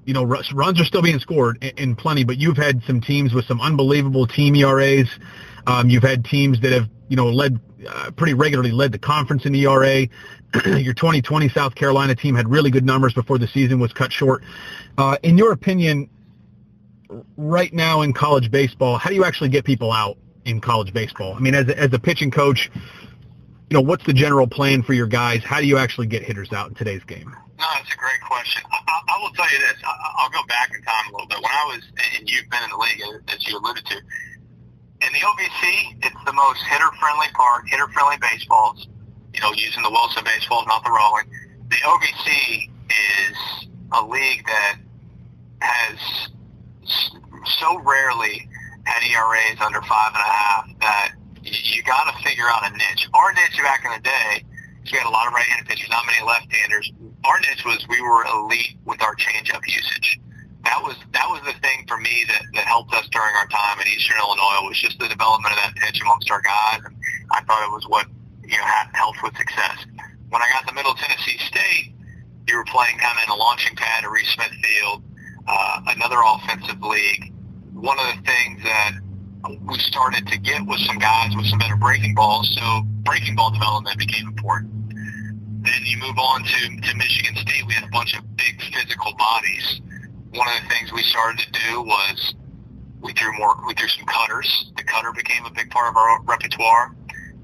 you 0.06 0.14
know, 0.14 0.24
runs 0.24 0.80
are 0.80 0.86
still 0.86 1.02
being 1.02 1.20
scored 1.20 1.58
in, 1.64 1.72
in 1.78 1.96
plenty. 1.96 2.24
But 2.24 2.38
you've 2.38 2.58
had 2.58 2.84
some 2.86 3.02
teams 3.02 3.34
with 3.34 3.46
some 3.46 3.60
unbelievable 3.60 4.28
team 4.28 4.56
ERAs. 4.56 5.10
Um, 5.68 5.90
you've 5.90 6.04
had 6.04 6.26
teams 6.26 6.60
that 6.62 6.72
have, 6.72 6.90
you 7.10 7.16
know, 7.16 7.30
led 7.30 7.60
uh, 7.88 8.12
pretty 8.12 8.34
regularly 8.34 8.72
led 8.72 8.92
the 8.92 9.00
conference 9.00 9.46
in 9.46 9.56
ERA. 9.56 10.08
Your 10.66 10.94
2020 10.94 11.50
South 11.50 11.76
Carolina 11.76 12.16
team 12.16 12.36
had 12.36 12.50
really 12.50 12.72
good 12.72 12.86
numbers 12.86 13.14
before 13.14 13.38
the 13.38 13.48
season 13.48 13.80
was 13.80 13.94
cut 13.94 14.12
short. 14.12 14.44
Uh, 14.98 15.18
in 15.24 15.38
your 15.38 15.52
opinion, 15.52 16.10
right 17.38 17.74
now 17.74 18.02
in 18.02 18.14
college 18.14 18.50
baseball, 18.50 18.98
how 18.98 19.10
do 19.10 19.16
you 19.16 19.26
actually 19.26 19.50
get 19.50 19.66
people 19.66 19.92
out 19.92 20.18
in 20.46 20.62
college 20.62 20.94
baseball? 20.94 21.34
I 21.36 21.40
mean, 21.40 21.56
as 21.56 21.68
a, 21.68 21.78
as 21.78 21.94
a 21.94 22.00
pitching 22.00 22.32
coach, 22.32 22.72
you 23.70 23.74
know, 23.74 23.82
what's 23.82 24.06
the 24.06 24.14
general 24.14 24.48
plan 24.48 24.84
for 24.84 24.94
your 24.94 25.08
guys? 25.08 25.44
How 25.44 25.60
do 25.60 25.66
you 25.66 25.78
actually 25.78 26.08
get 26.08 26.24
hitters 26.24 26.54
out 26.54 26.70
in 26.70 26.76
today's 26.76 27.04
game? 27.04 27.36
No, 27.58 27.66
it's 27.82 27.94
a 27.94 27.98
great 27.98 28.22
question. 28.22 28.62
I, 28.72 28.80
I, 28.88 29.16
I 29.16 29.22
will 29.22 29.32
tell 29.32 29.52
you 29.52 29.60
this. 29.60 29.76
I, 29.84 29.96
I'll 30.20 30.30
go 30.30 30.46
back 30.48 30.70
in 30.74 30.82
time 30.84 31.10
a 31.10 31.12
little 31.14 31.28
bit. 31.28 31.38
When 31.38 31.52
I 31.52 31.66
was, 31.74 31.84
and 32.18 32.30
you've 32.30 32.50
been 32.50 32.64
in 32.64 32.70
the 32.70 32.78
league, 32.78 33.24
as 33.28 33.48
you 33.48 33.58
alluded 33.58 33.86
to, 33.86 34.02
in 35.06 35.14
the 35.14 35.20
OVC, 35.20 35.98
it's 36.04 36.24
the 36.26 36.34
most 36.34 36.62
hitter-friendly 36.64 37.28
park, 37.34 37.66
hitter-friendly 37.68 38.18
baseballs. 38.22 38.88
You 39.34 39.42
know, 39.42 39.52
using 39.54 39.84
the 39.84 39.90
Wilson 39.90 40.24
baseballs, 40.24 40.66
not 40.68 40.84
the 40.84 40.92
Rawlings. 40.92 41.30
The 41.70 41.76
OVC 41.76 42.70
is 42.90 43.68
a 43.92 44.06
league 44.06 44.46
that 44.46 44.78
has 45.62 46.30
so 47.46 47.80
rarely 47.80 48.48
had 48.86 49.04
ERAs 49.04 49.60
under 49.62 49.82
five 49.82 50.14
and 50.14 50.24
a 50.24 50.32
half 50.32 50.80
that 50.82 51.12
you 51.44 51.84
got 51.84 52.06
to 52.16 52.24
figure 52.24 52.46
out 52.48 52.72
a 52.72 52.72
niche. 52.72 53.08
Our 53.14 53.34
niche 53.34 53.60
back 53.62 53.84
in 53.84 53.92
the 53.92 54.02
day, 54.02 54.46
we 54.92 54.98
had 54.98 55.08
a 55.08 55.10
lot 55.10 55.28
of 55.28 55.34
right-handed 55.34 55.68
pitchers, 55.68 55.90
not 55.90 56.06
many 56.06 56.26
left-handers. 56.26 56.92
Our 57.26 57.40
niche 57.40 57.66
was 57.66 57.86
we 57.90 58.02
were 58.02 58.24
elite 58.26 58.78
with 58.86 59.02
our 59.02 59.16
changeup 59.16 59.62
usage. 59.68 60.20
That 60.64 60.82
was 60.82 60.96
that 61.14 61.30
was 61.30 61.42
the 61.46 61.54
thing 61.62 61.86
for 61.88 61.98
me 61.98 62.26
that, 62.28 62.42
that 62.54 62.66
helped 62.66 62.94
us 62.94 63.08
during 63.12 63.36
our 63.36 63.48
time 63.48 63.65
in 63.86 63.94
Eastern 63.94 64.18
Illinois 64.18 64.66
was 64.66 64.80
just 64.82 64.98
the 65.00 65.08
development 65.08 65.54
of 65.54 65.60
that 65.62 65.76
pitch 65.76 66.02
amongst 66.02 66.30
our 66.32 66.42
guys, 66.42 66.82
and 66.86 66.96
I 67.32 67.42
thought 67.46 67.62
it 67.64 67.72
was 67.72 67.86
what 67.88 68.08
you 68.44 68.58
know 68.58 68.66
helped 68.94 69.22
with 69.22 69.38
success. 69.38 69.86
When 70.30 70.42
I 70.42 70.50
got 70.52 70.68
to 70.68 70.74
Middle 70.74 70.96
Tennessee 70.96 71.38
State, 71.38 71.94
you 72.48 72.58
were 72.58 72.66
playing 72.66 72.98
kind 72.98 73.18
of 73.18 73.24
in 73.24 73.30
a 73.30 73.36
launching 73.36 73.76
pad 73.76 74.04
at 74.04 74.10
Reese 74.10 74.30
Smith 74.34 74.52
Field, 74.62 75.04
uh, 75.48 75.82
another 75.88 76.18
offensive 76.26 76.82
league 76.82 77.32
one 77.76 78.00
of 78.00 78.06
the 78.16 78.22
things 78.24 78.64
that 78.64 78.94
we 79.68 79.78
started 79.78 80.26
to 80.28 80.38
get 80.40 80.66
was 80.66 80.84
some 80.86 80.98
guys 80.98 81.36
with 81.36 81.46
some 81.46 81.60
better 81.60 81.76
breaking 81.76 82.16
balls, 82.16 82.50
so 82.58 82.82
breaking 83.04 83.36
ball 83.36 83.52
development 83.52 84.00
became 84.00 84.28
important. 84.28 84.72
Then 85.62 85.82
you 85.84 85.98
move 85.98 86.18
on 86.18 86.44
to, 86.44 86.82
to 86.82 86.96
Michigan 86.96 87.36
State, 87.36 87.68
we 87.68 87.74
had 87.74 87.84
a 87.84 87.92
bunch 87.92 88.16
of 88.18 88.24
big 88.38 88.62
physical 88.74 89.14
bodies. 89.16 89.82
One 90.32 90.48
of 90.48 90.64
the 90.64 90.70
things 90.70 90.92
we 90.94 91.04
started 91.04 91.46
to 91.46 91.52
do 91.52 91.82
was 91.82 92.36
we 93.06 93.14
threw 93.14 93.32
more, 93.38 93.56
we 93.68 93.74
threw 93.76 93.88
some 93.88 94.06
cutters. 94.06 94.72
The 94.76 94.84
cutter 94.84 95.14
became 95.14 95.46
a 95.46 95.52
big 95.52 95.70
part 95.70 95.90
of 95.90 95.96
our 95.96 96.22
repertoire. 96.24 96.96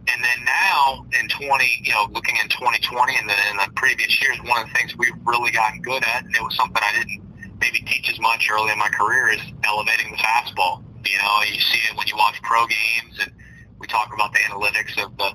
And 0.09 0.23
then 0.23 0.45
now 0.45 1.05
in 1.19 1.29
20, 1.29 1.81
you 1.83 1.93
know, 1.93 2.09
looking 2.11 2.35
in 2.41 2.49
2020 2.49 3.15
and 3.15 3.29
then 3.29 3.37
in 3.51 3.57
the 3.57 3.69
previous 3.75 4.19
years, 4.19 4.37
one 4.43 4.63
of 4.63 4.67
the 4.67 4.73
things 4.73 4.97
we've 4.97 5.13
really 5.23 5.51
gotten 5.51 5.81
good 5.81 6.03
at, 6.03 6.25
and 6.25 6.35
it 6.35 6.41
was 6.41 6.55
something 6.55 6.81
I 6.81 6.97
didn't 6.97 7.21
maybe 7.61 7.79
teach 7.85 8.09
as 8.09 8.19
much 8.19 8.49
early 8.51 8.71
in 8.71 8.79
my 8.79 8.89
career 8.89 9.29
is 9.29 9.41
elevating 9.63 10.09
the 10.11 10.17
fastball. 10.17 10.83
You 11.05 11.17
know, 11.19 11.43
you 11.45 11.59
see 11.59 11.79
it 11.89 11.95
when 11.95 12.07
you 12.07 12.17
watch 12.17 12.41
pro 12.41 12.65
games, 12.65 13.19
and 13.21 13.31
we 13.79 13.85
talk 13.85 14.11
about 14.13 14.33
the 14.33 14.39
analytics 14.39 14.97
of 15.03 15.15
the 15.17 15.31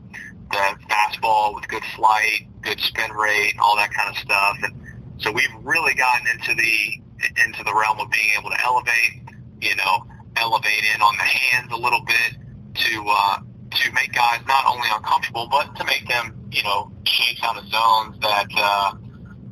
the 0.51 0.77
fastball 0.89 1.55
with 1.55 1.67
good 1.69 1.83
flight, 1.97 2.47
good 2.62 2.81
spin 2.81 3.11
rate, 3.12 3.55
all 3.61 3.75
that 3.77 3.93
kind 3.93 4.11
of 4.11 4.17
stuff. 4.17 4.57
And 4.62 4.75
so 5.19 5.33
we've 5.33 5.55
really 5.62 5.95
gotten 5.95 6.27
into 6.29 6.55
the 6.55 7.03
into 7.45 7.65
the 7.65 7.75
realm 7.75 7.99
of 7.99 8.11
being 8.11 8.31
able 8.39 8.51
to 8.51 8.65
elevate, 8.65 9.23
you 9.61 9.75
know, 9.77 10.07
elevate 10.37 10.85
in 10.94 11.01
on 11.03 11.16
the 11.16 11.25
hands 11.25 11.70
a 11.72 11.77
little 11.77 12.05
bit 12.05 12.37
to 12.75 13.05
uh, 13.09 13.38
to 13.70 13.92
make 13.92 14.12
guys 14.12 14.40
not 14.46 14.64
only 14.66 14.88
uncomfortable, 14.92 15.49
but 15.51 15.75
to 15.77 15.85
make 15.85 16.07
them, 16.09 16.35
you 16.51 16.62
know, 16.62 16.90
chase 17.05 17.38
out 17.42 17.57
of 17.57 17.64
zones 17.68 18.18
that 18.20 18.46
uh, 18.57 18.92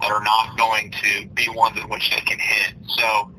that 0.01 0.11
are 0.11 0.23
not 0.23 0.57
going 0.57 0.91
to 0.91 1.27
be 1.35 1.49
ones 1.55 1.77
in 1.79 1.89
which 1.89 2.11
they 2.11 2.21
can 2.21 2.39
hit. 2.39 2.75
So 2.87 3.31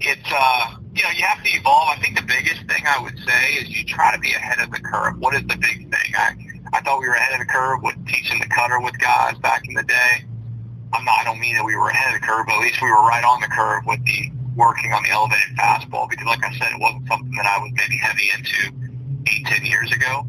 it's, 0.00 0.30
uh, 0.32 0.76
you 0.94 1.02
know, 1.02 1.10
you 1.10 1.24
have 1.24 1.42
to 1.42 1.50
evolve. 1.50 1.88
I 1.90 2.00
think 2.00 2.16
the 2.16 2.26
biggest 2.26 2.66
thing 2.68 2.84
I 2.86 3.00
would 3.02 3.18
say 3.26 3.54
is 3.54 3.68
you 3.68 3.84
try 3.84 4.14
to 4.14 4.20
be 4.20 4.32
ahead 4.32 4.60
of 4.60 4.70
the 4.70 4.80
curve. 4.80 5.18
What 5.18 5.34
is 5.34 5.42
the 5.42 5.56
big 5.56 5.90
thing? 5.90 6.14
I, 6.16 6.34
I 6.72 6.80
thought 6.80 7.00
we 7.00 7.08
were 7.08 7.14
ahead 7.14 7.40
of 7.40 7.46
the 7.46 7.52
curve 7.52 7.82
with 7.82 7.94
teaching 8.06 8.38
the 8.40 8.46
cutter 8.46 8.80
with 8.80 8.98
guys 8.98 9.38
back 9.38 9.66
in 9.68 9.74
the 9.74 9.82
day. 9.82 10.24
I'm 10.92 11.04
not, 11.04 11.18
I 11.20 11.24
don't 11.24 11.40
mean 11.40 11.56
that 11.56 11.64
we 11.64 11.76
were 11.76 11.88
ahead 11.88 12.14
of 12.14 12.20
the 12.20 12.26
curve, 12.26 12.46
but 12.46 12.54
at 12.54 12.60
least 12.60 12.80
we 12.80 12.88
were 12.88 13.02
right 13.02 13.24
on 13.24 13.40
the 13.40 13.48
curve 13.48 13.84
with 13.86 14.04
the 14.04 14.30
working 14.56 14.92
on 14.92 15.02
the 15.02 15.10
elevated 15.10 15.56
fastball 15.56 16.08
because 16.08 16.26
like 16.26 16.44
I 16.44 16.52
said, 16.54 16.72
it 16.72 16.80
wasn't 16.80 17.08
something 17.08 17.32
that 17.36 17.46
I 17.46 17.58
was 17.58 17.72
maybe 17.74 17.96
heavy 17.98 18.30
into 18.36 18.72
eight, 19.26 19.46
ten 19.46 19.64
years 19.66 19.90
ago. 19.92 20.26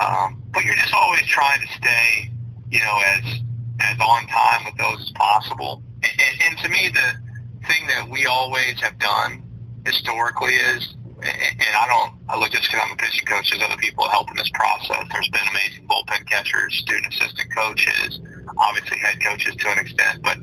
Um, 0.00 0.42
but 0.52 0.64
you're 0.64 0.76
just 0.76 0.94
always 0.94 1.26
trying 1.26 1.60
to 1.60 1.68
stay, 1.74 2.30
you 2.70 2.78
know, 2.80 3.00
as 3.16 3.40
as 3.80 3.98
on 4.00 4.26
time 4.26 4.64
with 4.64 4.76
those 4.76 5.00
as 5.00 5.10
possible. 5.12 5.82
And, 6.02 6.12
and, 6.12 6.42
and 6.48 6.58
to 6.58 6.68
me, 6.68 6.90
the 6.92 7.66
thing 7.66 7.86
that 7.88 8.08
we 8.08 8.26
always 8.26 8.80
have 8.80 8.98
done 8.98 9.42
historically 9.84 10.54
is, 10.54 10.94
and 11.22 11.76
I 11.76 11.86
don't, 11.88 12.12
I 12.28 12.38
look 12.38 12.50
just 12.50 12.64
because 12.70 12.80
I'm 12.84 12.92
a 12.92 12.96
pitching 12.96 13.26
coach, 13.26 13.50
there's 13.50 13.62
other 13.62 13.76
people 13.76 14.04
that 14.04 14.10
help 14.10 14.30
in 14.30 14.36
this 14.36 14.50
process. 14.50 15.06
There's 15.10 15.28
been 15.28 15.48
amazing 15.50 15.86
bullpen 15.86 16.26
catchers, 16.26 16.76
student 16.76 17.12
assistant 17.14 17.54
coaches, 17.54 18.20
obviously 18.58 18.98
head 18.98 19.22
coaches 19.22 19.56
to 19.56 19.68
an 19.70 19.78
extent, 19.78 20.22
but 20.22 20.38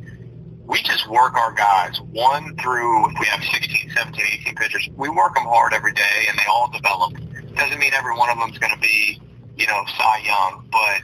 we 0.68 0.82
just 0.84 1.08
work 1.10 1.34
our 1.36 1.54
guys 1.54 2.00
one 2.12 2.56
through, 2.58 3.08
we 3.20 3.26
have 3.28 3.42
16, 3.42 3.92
17, 3.96 4.26
18 4.42 4.56
pitchers, 4.56 4.90
we 4.96 5.10
work 5.10 5.34
them 5.34 5.46
hard 5.46 5.74
every 5.74 5.94
day 5.94 6.28
and 6.28 6.38
they 6.38 6.44
all 6.52 6.70
develop. 6.72 7.14
Doesn't 7.56 7.80
mean 7.80 7.94
every 7.94 8.16
one 8.16 8.30
of 8.30 8.38
them 8.38 8.50
is 8.50 8.58
going 8.58 8.74
to 8.74 8.80
be, 8.80 9.20
you 9.56 9.66
know, 9.66 9.84
Cy 9.98 10.18
Young, 10.26 10.68
but 10.70 11.02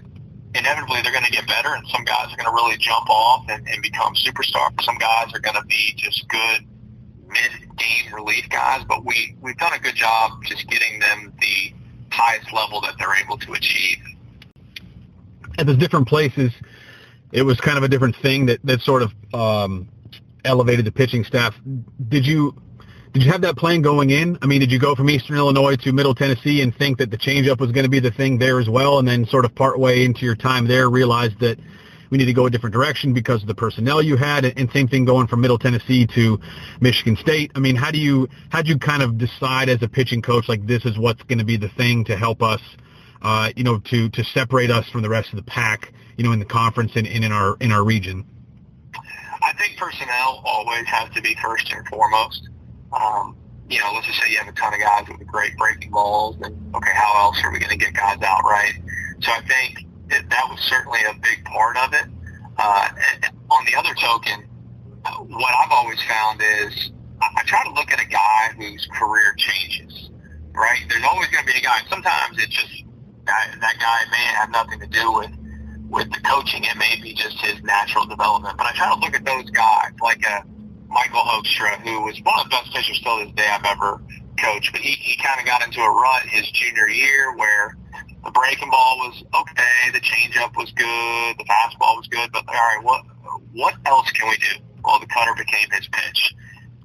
inevitably 0.54 1.02
they're 1.02 1.14
going 1.14 1.26
to 1.26 1.32
get 1.32 1.48
better, 1.48 1.74
and 1.74 1.88
some 1.88 2.04
guys 2.04 2.28
are 2.32 2.36
going 2.36 2.46
to 2.46 2.52
really 2.52 2.78
jump 2.78 3.10
off 3.10 3.46
and, 3.50 3.68
and 3.68 3.82
become 3.82 4.14
superstars. 4.16 4.80
Some 4.84 4.98
guys 4.98 5.34
are 5.34 5.40
going 5.40 5.56
to 5.56 5.66
be 5.66 5.94
just 5.98 6.28
good 6.28 6.66
mid-game 7.28 8.14
relief 8.14 8.48
guys, 8.50 8.84
but 8.88 9.04
we 9.04 9.36
we've 9.42 9.58
done 9.58 9.74
a 9.74 9.80
good 9.80 9.96
job 9.96 10.44
just 10.44 10.68
getting 10.70 11.00
them 11.00 11.34
the 11.40 11.74
highest 12.12 12.54
level 12.54 12.82
that 12.82 12.94
they're 13.00 13.16
able 13.16 13.38
to 13.38 13.54
achieve. 13.54 13.98
At 15.58 15.66
those 15.66 15.78
different 15.78 16.08
places, 16.08 16.52
it 17.34 17.42
was 17.42 17.60
kind 17.60 17.78
of 17.78 17.84
a 17.84 17.88
different 17.88 18.16
thing 18.22 18.46
that 18.46 18.60
that 18.64 18.80
sort 18.82 19.02
of 19.02 19.12
um, 19.34 19.90
elevated 20.46 20.86
the 20.86 20.92
pitching 20.92 21.24
staff. 21.24 21.54
Did 22.08 22.26
you 22.26 22.56
did 23.12 23.24
you 23.24 23.32
have 23.32 23.42
that 23.42 23.58
plan 23.58 23.82
going 23.82 24.12
in? 24.12 24.38
I 24.42 24.46
mean, 24.46 24.60
did 24.60 24.72
you 24.72 24.80
go 24.80 24.96
from 24.96 25.10
Eastern 25.10 25.38
Illinois 25.38 25.76
to 25.78 25.92
Middle 25.92 26.16
Tennessee 26.16 26.62
and 26.62 26.76
think 26.76 27.00
that 27.00 27.12
the 27.12 27.18
changeup 27.18 27.60
was 27.60 27.72
going 27.72 27.84
to 27.84 27.90
be 27.90 28.00
the 28.00 28.12
thing 28.12 28.38
there 28.38 28.60
as 28.60 28.70
well, 28.70 29.00
and 29.00 29.08
then 29.08 29.26
sort 29.26 29.46
of 29.46 29.54
part 29.54 29.80
way 29.80 30.06
into 30.06 30.26
your 30.26 30.36
time 30.36 30.68
there 30.68 30.90
realized 30.90 31.40
that 31.40 31.60
we 32.12 32.20
need 32.20 32.26
to 32.26 32.34
go 32.34 32.46
a 32.46 32.50
different 32.50 32.74
direction 32.74 33.12
because 33.12 33.42
of 33.42 33.48
the 33.48 33.56
personnel 33.56 34.00
you 34.00 34.16
had, 34.16 34.46
and 34.46 34.70
same 34.72 34.88
thing 34.88 35.04
going 35.04 35.26
from 35.26 35.42
Middle 35.42 35.58
Tennessee 35.58 36.06
to 36.14 36.40
Michigan 36.80 37.18
State. 37.18 37.52
I 37.56 37.60
mean, 37.60 37.76
how 37.76 37.90
do 37.90 37.98
you 37.98 38.30
how 38.50 38.62
do 38.62 38.70
you 38.70 38.78
kind 38.78 39.02
of 39.02 39.18
decide 39.18 39.70
as 39.70 39.82
a 39.82 39.88
pitching 39.88 40.22
coach 40.22 40.48
like 40.48 40.68
this 40.68 40.86
is 40.86 41.00
what's 41.00 41.24
going 41.24 41.40
to 41.40 41.46
be 41.46 41.58
the 41.58 41.70
thing 41.70 42.06
to 42.06 42.16
help 42.16 42.44
us, 42.44 42.62
uh, 43.24 43.52
you 43.56 43.64
know, 43.64 43.80
to 43.80 44.10
to 44.10 44.24
separate 44.24 44.70
us 44.70 44.88
from 44.90 45.02
the 45.02 45.10
rest 45.10 45.30
of 45.30 45.38
the 45.38 45.44
pack, 45.44 45.94
you 46.18 46.24
know, 46.24 46.32
in 46.32 46.40
the 46.40 46.46
conference 46.46 46.92
and, 46.96 47.08
and 47.08 47.24
in 47.24 47.32
our 47.32 47.58
in 47.60 47.72
our 47.72 47.84
region? 47.84 48.26
I 49.42 49.54
think 49.54 49.78
personnel 49.78 50.42
always 50.46 50.86
has 50.88 51.10
to 51.16 51.22
be 51.22 51.36
first 51.42 51.72
and 51.72 51.88
foremost. 51.88 52.50
Um, 52.94 53.36
you 53.70 53.80
know, 53.80 53.92
let's 53.94 54.08
just 54.08 54.22
say 54.22 54.32
you 54.32 54.38
have 54.38 54.48
a 54.48 54.52
ton 54.54 54.74
of 54.74 54.80
guys 54.80 55.08
with 55.08 55.26
great 55.28 55.58
breaking 55.58 55.92
balls, 55.92 56.38
and 56.42 56.76
okay, 56.76 56.92
how 56.94 57.14
else 57.18 57.42
are 57.44 57.52
we 57.52 57.60
going 57.60 57.72
to 57.72 57.78
get 57.78 57.94
guys 57.94 58.22
out 58.22 58.44
right? 58.44 58.74
So 59.22 59.32
I 59.32 59.42
think 59.42 59.88
that, 60.10 60.30
that 60.30 60.48
was 60.50 60.60
certainly 60.60 61.00
a 61.10 61.14
big 61.16 61.44
part 61.46 61.78
of 61.78 61.94
it. 61.94 62.06
Uh, 62.58 62.90
and 63.14 63.34
on 63.50 63.66
the 63.66 63.76
other 63.76 63.96
token, 63.96 64.48
what 65.28 65.54
I've 65.64 65.72
always 65.72 66.02
found 66.04 66.42
is 66.42 66.92
I, 67.22 67.28
I 67.38 67.44
try 67.46 67.64
to 67.64 67.72
look 67.72 67.92
at 67.92 68.02
a 68.02 68.08
guy 68.08 68.54
whose 68.58 68.88
career 68.94 69.34
changes. 69.38 70.10
Right? 70.54 70.82
There's 70.88 71.04
always 71.04 71.30
going 71.30 71.46
to 71.46 71.52
be 71.52 71.58
a 71.58 71.64
guy. 71.64 71.80
Sometimes 71.90 72.38
it's 72.38 72.54
just 72.54 72.84
that, 73.26 73.56
that 73.62 73.76
guy 73.80 74.12
may 74.12 74.26
have 74.36 74.50
nothing 74.52 74.80
to 74.80 74.88
do 74.88 75.12
with 75.12 75.32
with 75.90 76.12
the 76.12 76.20
coaching. 76.22 76.64
It 76.64 76.76
may 76.78 77.00
be 77.02 77.14
just 77.14 77.40
his 77.40 77.62
natural 77.62 78.06
development. 78.06 78.58
But 78.58 78.66
I 78.68 78.72
try 78.74 78.94
to 78.94 79.00
look 79.00 79.14
at 79.16 79.24
those 79.26 79.50
guys 79.52 79.92
like 80.02 80.26
a 80.26 80.44
Michael 80.90 81.22
Hoekstra, 81.22 81.82
who 81.82 82.02
was 82.02 82.20
one 82.24 82.40
of 82.40 82.46
the 82.46 82.50
best 82.50 82.74
pitchers 82.74 82.98
still 82.98 83.20
this 83.20 83.32
day 83.34 83.48
I've 83.48 83.66
ever 83.66 84.02
coached. 84.40 84.72
But 84.72 84.82
he, 84.82 84.94
he 84.94 85.22
kind 85.22 85.40
of 85.40 85.46
got 85.46 85.66
into 85.66 85.82
a 85.82 85.90
rut 85.90 86.24
his 86.24 86.50
junior 86.52 86.88
year 86.88 87.36
where 87.38 87.78
the 88.26 88.32
breaking 88.32 88.70
ball 88.70 88.98
was 89.00 89.24
okay, 89.36 89.92
the 89.92 90.00
changeup 90.00 90.56
was 90.58 90.72
good, 90.72 91.38
the 91.38 91.46
fastball 91.46 91.98
was 91.98 92.08
good, 92.08 92.32
but 92.32 92.44
all 92.48 92.54
right, 92.54 92.80
what 92.82 93.04
what 93.54 93.76
else 93.86 94.10
can 94.12 94.30
we 94.30 94.38
do? 94.38 94.64
Well, 94.84 95.00
the 95.00 95.08
cutter 95.08 95.34
became 95.38 95.70
his 95.72 95.88
pitch. 95.88 96.34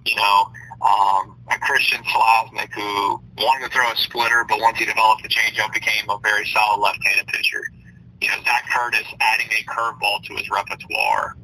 You 0.05 0.17
know, 0.17 0.51
um, 0.81 1.37
a 1.51 1.59
Christian 1.59 2.03
Slasnik 2.05 2.73
who 2.73 3.21
wanted 3.39 3.67
to 3.67 3.73
throw 3.73 3.91
a 3.91 3.97
splitter, 3.97 4.45
but 4.49 4.61
once 4.61 4.79
he 4.79 4.85
developed 4.85 5.23
the 5.23 5.29
changeup, 5.29 5.73
became 5.73 6.09
a 6.09 6.19
very 6.23 6.47
solid 6.47 6.81
left-handed 6.81 7.27
pitcher. 7.29 7.63
You 8.21 8.29
know, 8.29 8.35
Zach 8.45 8.69
Curtis 8.71 9.07
adding 9.21 9.49
a 9.51 9.65
curveball 9.65 10.23
to 10.25 10.35
his 10.37 10.51
repertoire 10.51 11.37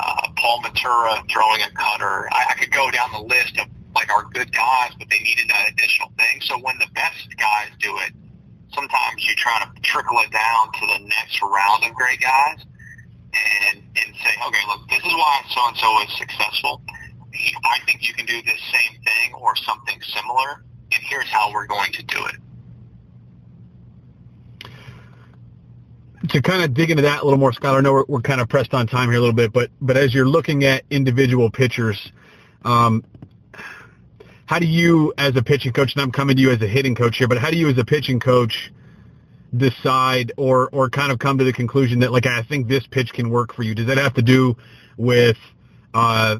uh, 0.00 0.28
Paul 0.36 0.62
Matura 0.62 1.28
throwing 1.30 1.60
a 1.62 1.70
cutter. 1.74 2.28
I, 2.32 2.46
I 2.50 2.54
could 2.54 2.70
go 2.70 2.90
down 2.90 3.12
the 3.12 3.22
list 3.22 3.58
of 3.58 3.66
like 3.94 4.10
our 4.12 4.24
good 4.32 4.52
guys, 4.52 4.92
but 4.98 5.08
they 5.10 5.18
needed 5.18 5.50
that 5.50 5.68
additional 5.72 6.12
thing. 6.16 6.40
So 6.42 6.58
when 6.58 6.78
the 6.78 6.86
best 6.94 7.28
guys 7.36 7.68
do 7.80 7.98
it, 7.98 8.12
sometimes 8.72 9.26
you 9.26 9.34
try 9.34 9.60
to 9.64 9.80
trickle 9.82 10.18
it 10.20 10.30
down 10.30 10.72
to 10.72 10.86
the 10.86 10.98
next 11.04 11.42
round 11.42 11.84
of 11.84 11.94
great 11.94 12.20
guys 12.20 12.64
and 13.34 13.82
and 13.82 14.14
say, 14.24 14.32
okay, 14.46 14.64
look, 14.68 14.88
this 14.88 15.04
is 15.04 15.12
why 15.12 15.42
so 15.50 15.68
and 15.68 15.76
so 15.76 16.02
is 16.02 16.18
successful. 16.18 16.82
I 17.34 17.78
think 17.86 18.06
you 18.06 18.14
can 18.14 18.26
do 18.26 18.42
the 18.42 18.48
same 18.72 19.00
thing 19.02 19.34
or 19.40 19.54
something 19.56 20.00
similar, 20.02 20.64
and 20.92 21.02
here's 21.02 21.28
how 21.28 21.52
we're 21.52 21.66
going 21.66 21.92
to 21.92 22.02
do 22.02 22.26
it. 22.26 22.36
to 26.28 26.42
kind 26.42 26.62
of 26.62 26.74
dig 26.74 26.90
into 26.90 27.02
that 27.02 27.22
a 27.22 27.24
little 27.24 27.38
more, 27.38 27.52
Scott, 27.52 27.76
I 27.76 27.80
know 27.80 27.92
we're, 27.92 28.04
we're 28.06 28.20
kind 28.20 28.40
of 28.40 28.48
pressed 28.48 28.74
on 28.74 28.86
time 28.86 29.08
here 29.08 29.16
a 29.16 29.20
little 29.20 29.34
bit, 29.34 29.52
but 29.52 29.70
but 29.80 29.96
as 29.96 30.14
you're 30.14 30.28
looking 30.28 30.64
at 30.64 30.84
individual 30.90 31.50
pitchers, 31.50 32.12
um, 32.64 33.04
how 34.46 34.58
do 34.58 34.66
you, 34.66 35.12
as 35.16 35.36
a 35.36 35.42
pitching 35.42 35.72
coach, 35.72 35.94
and 35.94 36.02
I'm 36.02 36.12
coming 36.12 36.36
to 36.36 36.42
you 36.42 36.50
as 36.50 36.60
a 36.60 36.66
hitting 36.66 36.94
coach 36.94 37.16
here, 37.16 37.28
but 37.28 37.38
how 37.38 37.50
do 37.50 37.56
you, 37.56 37.68
as 37.68 37.78
a 37.78 37.84
pitching 37.84 38.20
coach, 38.20 38.72
decide 39.56 40.32
or 40.36 40.68
or 40.70 40.90
kind 40.90 41.10
of 41.10 41.18
come 41.18 41.38
to 41.38 41.44
the 41.44 41.52
conclusion 41.52 42.00
that 42.00 42.12
like 42.12 42.26
I 42.26 42.42
think 42.42 42.68
this 42.68 42.86
pitch 42.86 43.12
can 43.12 43.30
work 43.30 43.54
for 43.54 43.62
you? 43.62 43.74
Does 43.74 43.86
that 43.86 43.98
have 43.98 44.14
to 44.14 44.22
do 44.22 44.56
with 44.96 45.38
uh, 45.94 46.38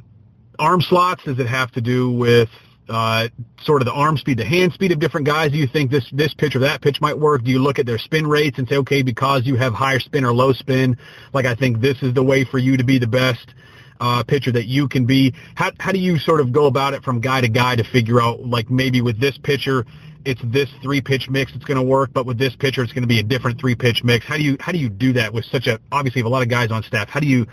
arm 0.61 0.81
slots? 0.81 1.25
Does 1.25 1.39
it 1.39 1.47
have 1.47 1.73
to 1.73 1.81
do 1.81 2.11
with 2.13 2.49
uh, 2.89 3.29
sort 3.63 3.83
of 3.83 3.87
the 3.87 3.93
arm 3.93 4.17
speed, 4.17 4.39
the 4.39 4.45
hand 4.45 4.73
speed 4.73 4.93
of 4.93 4.99
different 4.99 5.27
guys? 5.27 5.53
Do 5.53 5.59
you 5.59 5.67
think 5.67 5.91
this 5.91 6.09
this 6.13 6.35
pitch 6.35 6.55
or 6.55 6.61
that 6.61 6.83
pitch 6.83 7.01
might 7.01 7.19
work? 7.19 7.43
Do 7.43 7.51
you 7.51 7.59
look 7.59 7.79
at 7.79 7.87
their 7.87 7.99
spin 7.99 8.27
rates 8.27 8.59
and 8.59 8.69
say, 8.69 8.77
okay, 8.77 9.03
because 9.03 9.47
you 9.47 9.57
have 9.57 9.73
higher 9.73 10.01
spin 10.01 10.25
or 10.25 10.33
low 10.33 10.53
spin, 10.53 10.99
like 11.33 11.47
I 11.47 11.55
think 11.55 11.81
this 11.81 12.03
is 12.03 12.15
the 12.15 12.23
way 12.23 12.45
for 12.45 12.59
you 12.59 12.77
to 12.77 12.85
be 12.85 12.99
the 12.99 13.07
best 13.07 13.55
uh, 14.01 14.23
pitcher 14.25 14.53
that 14.53 14.67
you 14.67 14.89
can 14.89 15.07
be? 15.07 15.35
How 15.55 15.73
how 15.79 15.93
do 15.93 15.99
you 15.99 16.19
sort 16.19 16.41
of 16.41 16.53
go 16.53 16.67
about 16.67 16.95
it 16.95 17.03
from 17.03 17.21
guy 17.21 17.41
to 17.41 17.49
guy 17.49 17.77
to 17.77 17.85
figure 17.85 18.21
out 18.21 18.47
like 18.47 18.71
maybe 18.71 19.01
with 19.01 19.21
this 19.21 19.39
pitcher? 19.39 19.87
It's 20.27 20.41
this 20.45 20.69
three 20.83 21.01
pitch 21.01 21.31
mix 21.31 21.53
that's 21.53 21.65
going 21.65 21.79
to 21.79 21.83
work, 21.83 22.11
but 22.13 22.27
with 22.27 22.39
this 22.39 22.55
pitcher, 22.55 22.83
it's 22.83 22.93
going 22.93 23.05
to 23.05 23.09
be 23.09 23.21
a 23.21 23.23
different 23.23 23.59
three 23.59 23.75
pitch 23.75 24.05
mix. 24.05 24.27
How 24.27 24.37
do 24.37 24.43
you 24.43 24.57
how 24.61 24.73
do 24.73 24.79
you 24.79 24.91
do 24.91 25.15
that 25.15 25.33
with 25.33 25.45
such 25.47 25.67
a 25.67 25.81
obviously 25.93 26.19
you 26.19 26.25
have 26.25 26.31
a 26.31 26.35
lot 26.35 26.43
of 26.43 26.49
guys 26.49 26.71
on 26.71 26.83
staff? 26.83 27.09
How 27.09 27.21
do 27.21 27.27
you 27.27 27.47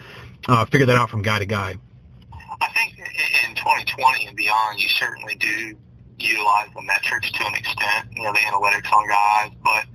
uh, 0.47 0.65
figure 0.65 0.85
that 0.87 0.97
out 0.97 1.09
from 1.09 1.21
guy 1.21 1.39
to 1.39 1.45
guy? 1.45 1.77
I 2.59 2.67
think 2.73 2.96
in 3.17 3.56
2020 3.56 4.27
and 4.27 4.36
beyond, 4.36 4.80
you 4.80 4.89
certainly 4.89 5.36
do 5.36 5.77
utilize 6.19 6.69
the 6.75 6.82
metrics 6.82 7.32
to 7.32 7.45
an 7.45 7.56
extent, 7.56 8.08
you 8.15 8.23
know, 8.23 8.34
the 8.34 8.39
analytics 8.39 8.91
on 8.91 9.08
guys. 9.08 9.51
But 9.63 9.86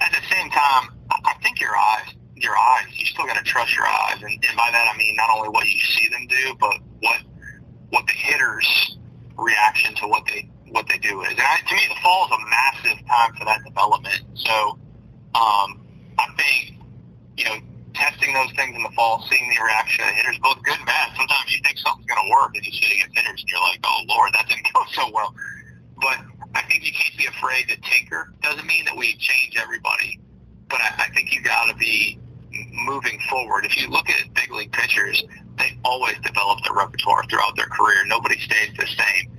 at 0.00 0.12
the 0.12 0.22
same 0.30 0.50
time, 0.50 0.90
I 1.10 1.34
think 1.42 1.60
your 1.60 1.76
eyes, 1.76 2.14
your 2.36 2.56
eyes, 2.56 2.86
you 2.94 3.06
still 3.06 3.26
got 3.26 3.36
to 3.36 3.44
trust 3.44 3.74
your 3.74 3.86
eyes. 3.86 4.22
And, 4.22 4.32
and 4.32 4.56
by 4.56 4.70
that, 4.72 4.90
I 4.92 4.96
mean 4.96 5.16
not 5.16 5.30
only 5.34 5.48
what 5.48 5.66
you 5.66 5.80
see 5.80 6.08
them 6.08 6.26
do, 6.26 6.54
but 6.58 6.78
what 7.00 7.20
what 7.90 8.06
the 8.06 8.12
hitter's 8.12 8.98
reaction 9.36 9.94
to 9.96 10.06
what 10.06 10.24
they 10.26 10.48
what 10.68 10.86
they 10.88 10.98
do 10.98 11.22
is. 11.22 11.30
And 11.30 11.40
I, 11.40 11.56
to 11.68 11.74
me, 11.74 11.82
the 11.88 12.00
fall 12.02 12.26
is 12.26 12.32
a 12.32 12.48
massive 12.48 13.06
time 13.06 13.34
for 13.34 13.44
that 13.44 13.64
development. 13.64 14.22
So 14.34 14.78
um, 15.34 15.80
I 16.18 16.26
think 16.36 16.78
you 17.36 17.44
know 17.44 17.56
testing 17.94 18.32
those 18.34 18.52
things 18.52 18.76
in 18.76 18.82
the 18.82 18.90
fall, 18.90 19.24
seeing 19.30 19.48
the 19.48 19.64
reaction 19.64 20.04
of 20.06 20.14
hitters, 20.14 20.38
both 20.42 20.62
good 20.62 20.76
and 20.76 20.86
bad. 20.86 21.10
Sometimes 21.16 21.52
you 21.54 21.60
think 21.64 21.78
something's 21.78 22.06
going 22.06 22.22
to 22.26 22.30
work 22.30 22.54
and 22.54 22.64
you 22.64 22.72
see 22.72 23.00
against 23.00 23.18
hitters 23.18 23.40
and 23.40 23.48
you're 23.50 23.60
like, 23.60 23.80
oh, 23.84 24.02
Lord, 24.08 24.32
that 24.34 24.48
didn't 24.48 24.66
go 24.74 24.82
so 24.92 25.10
well. 25.12 25.34
But 26.00 26.18
I 26.54 26.62
think 26.62 26.84
you 26.84 26.92
can't 26.92 27.16
be 27.18 27.26
afraid 27.26 27.68
to 27.68 27.76
tinker. 27.80 28.32
Doesn't 28.42 28.66
mean 28.66 28.84
that 28.86 28.96
we 28.96 29.16
change 29.16 29.56
everybody, 29.56 30.18
but 30.68 30.80
I, 30.80 31.06
I 31.06 31.14
think 31.14 31.32
you 31.32 31.42
got 31.42 31.66
to 31.66 31.76
be 31.76 32.18
moving 32.72 33.18
forward. 33.28 33.64
If 33.64 33.76
you 33.76 33.88
look 33.88 34.08
at 34.10 34.32
big 34.34 34.50
league 34.52 34.72
pitchers, 34.72 35.22
they 35.58 35.78
always 35.84 36.16
develop 36.24 36.58
their 36.64 36.74
repertoire 36.74 37.24
throughout 37.26 37.56
their 37.56 37.66
career. 37.66 38.04
Nobody 38.06 38.38
stays 38.40 38.70
the 38.76 38.86
same. 38.86 39.30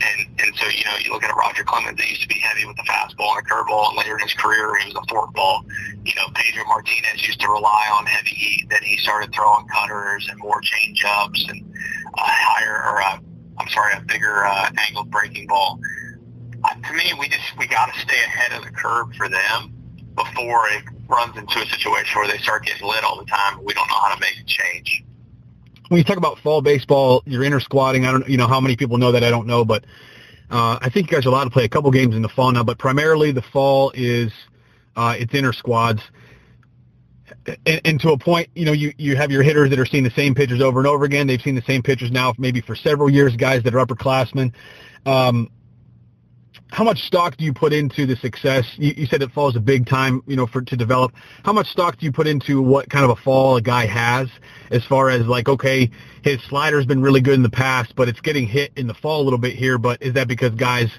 And 0.00 0.26
and 0.40 0.56
so 0.56 0.66
you 0.68 0.84
know 0.84 0.96
you 1.04 1.12
look 1.12 1.22
at 1.22 1.34
Roger 1.34 1.62
Clemens 1.64 1.98
that 1.98 2.08
used 2.08 2.22
to 2.22 2.28
be 2.28 2.40
heavy 2.40 2.64
with 2.64 2.76
the 2.76 2.82
fastball 2.84 3.36
and 3.36 3.44
a 3.44 3.48
curveball, 3.48 3.90
and 3.90 3.98
later 3.98 4.14
in 4.14 4.20
his 4.20 4.32
career 4.34 4.74
he 4.78 4.92
was 4.92 4.96
a 4.96 5.12
forkball. 5.12 5.64
You 6.04 6.14
know 6.16 6.26
Pedro 6.34 6.64
Martinez 6.66 7.26
used 7.26 7.40
to 7.40 7.48
rely 7.48 7.86
on 7.92 8.06
heavy 8.06 8.30
heat. 8.30 8.66
Then 8.70 8.82
he 8.82 8.96
started 8.96 9.32
throwing 9.34 9.66
cutters 9.68 10.26
and 10.30 10.38
more 10.38 10.60
change 10.62 11.04
ups 11.06 11.44
and 11.48 11.60
a 11.60 12.20
higher 12.20 12.82
or 12.88 13.00
a, 13.00 13.20
I'm 13.58 13.68
sorry 13.68 13.94
a 13.96 14.00
bigger 14.00 14.44
uh, 14.44 14.70
angled 14.88 15.10
breaking 15.10 15.46
ball. 15.46 15.78
Uh, 16.64 16.74
to 16.74 16.92
me, 16.94 17.12
we 17.18 17.28
just 17.28 17.56
we 17.58 17.66
got 17.66 17.92
to 17.92 18.00
stay 18.00 18.20
ahead 18.26 18.58
of 18.58 18.64
the 18.64 18.70
curve 18.70 19.14
for 19.16 19.28
them 19.28 19.74
before 20.16 20.68
it 20.68 20.84
runs 21.08 21.36
into 21.36 21.58
a 21.60 21.66
situation 21.66 22.20
where 22.20 22.28
they 22.28 22.38
start 22.38 22.64
getting 22.64 22.86
lit 22.86 23.04
all 23.04 23.18
the 23.18 23.24
time 23.26 23.58
and 23.58 23.66
we 23.66 23.74
don't 23.74 23.88
know 23.88 23.98
how 24.00 24.14
to 24.14 24.20
make 24.20 24.38
a 24.38 24.44
change 24.44 25.04
when 25.90 25.98
you 25.98 26.04
talk 26.04 26.18
about 26.18 26.38
fall 26.38 26.62
baseball, 26.62 27.20
you're 27.26 27.42
inter 27.42 27.58
squatting. 27.58 28.06
I 28.06 28.12
don't, 28.12 28.28
you 28.28 28.36
know, 28.36 28.46
how 28.46 28.60
many 28.60 28.76
people 28.76 28.96
know 28.96 29.10
that. 29.10 29.24
I 29.24 29.30
don't 29.30 29.48
know, 29.48 29.64
but 29.64 29.84
uh, 30.48 30.78
I 30.80 30.88
think 30.88 31.10
you 31.10 31.16
guys 31.16 31.26
are 31.26 31.30
allowed 31.30 31.44
to 31.44 31.50
play 31.50 31.64
a 31.64 31.68
couple 31.68 31.90
games 31.90 32.14
in 32.14 32.22
the 32.22 32.28
fall 32.28 32.52
now. 32.52 32.62
But 32.62 32.78
primarily, 32.78 33.32
the 33.32 33.42
fall 33.42 33.90
is 33.96 34.32
uh, 34.94 35.16
it's 35.18 35.34
inter 35.34 35.52
squads. 35.52 36.00
And, 37.66 37.80
and 37.84 38.00
to 38.02 38.10
a 38.10 38.18
point, 38.18 38.50
you 38.54 38.64
know, 38.64 38.72
you, 38.72 38.92
you 38.98 39.16
have 39.16 39.32
your 39.32 39.42
hitters 39.42 39.70
that 39.70 39.80
are 39.80 39.86
seeing 39.86 40.04
the 40.04 40.12
same 40.12 40.32
pitchers 40.32 40.60
over 40.60 40.78
and 40.78 40.86
over 40.86 41.04
again. 41.04 41.26
They've 41.26 41.40
seen 41.40 41.56
the 41.56 41.62
same 41.62 41.82
pitchers 41.82 42.12
now, 42.12 42.34
maybe 42.38 42.60
for 42.60 42.76
several 42.76 43.10
years. 43.10 43.34
Guys 43.34 43.64
that 43.64 43.74
are 43.74 43.84
upperclassmen. 43.84 44.52
Um, 45.06 45.50
how 46.72 46.84
much 46.84 46.98
stock 47.02 47.36
do 47.36 47.44
you 47.44 47.52
put 47.52 47.72
into 47.72 48.06
the 48.06 48.16
success? 48.16 48.64
You, 48.76 48.94
you 48.96 49.06
said 49.06 49.22
it 49.22 49.32
falls 49.32 49.56
a 49.56 49.60
big 49.60 49.86
time, 49.86 50.22
you 50.26 50.36
know, 50.36 50.46
for 50.46 50.62
to 50.62 50.76
develop. 50.76 51.12
How 51.44 51.52
much 51.52 51.66
stock 51.66 51.98
do 51.98 52.06
you 52.06 52.12
put 52.12 52.26
into 52.26 52.62
what 52.62 52.88
kind 52.88 53.04
of 53.04 53.10
a 53.10 53.16
fall 53.16 53.56
a 53.56 53.62
guy 53.62 53.86
has, 53.86 54.28
as 54.70 54.84
far 54.84 55.10
as 55.10 55.26
like, 55.26 55.48
okay, 55.48 55.90
his 56.22 56.40
slider's 56.48 56.86
been 56.86 57.02
really 57.02 57.20
good 57.20 57.34
in 57.34 57.42
the 57.42 57.50
past, 57.50 57.94
but 57.96 58.08
it's 58.08 58.20
getting 58.20 58.46
hit 58.46 58.72
in 58.76 58.86
the 58.86 58.94
fall 58.94 59.20
a 59.20 59.24
little 59.24 59.38
bit 59.38 59.54
here. 59.54 59.78
But 59.78 60.02
is 60.02 60.14
that 60.14 60.28
because 60.28 60.54
guys 60.54 60.90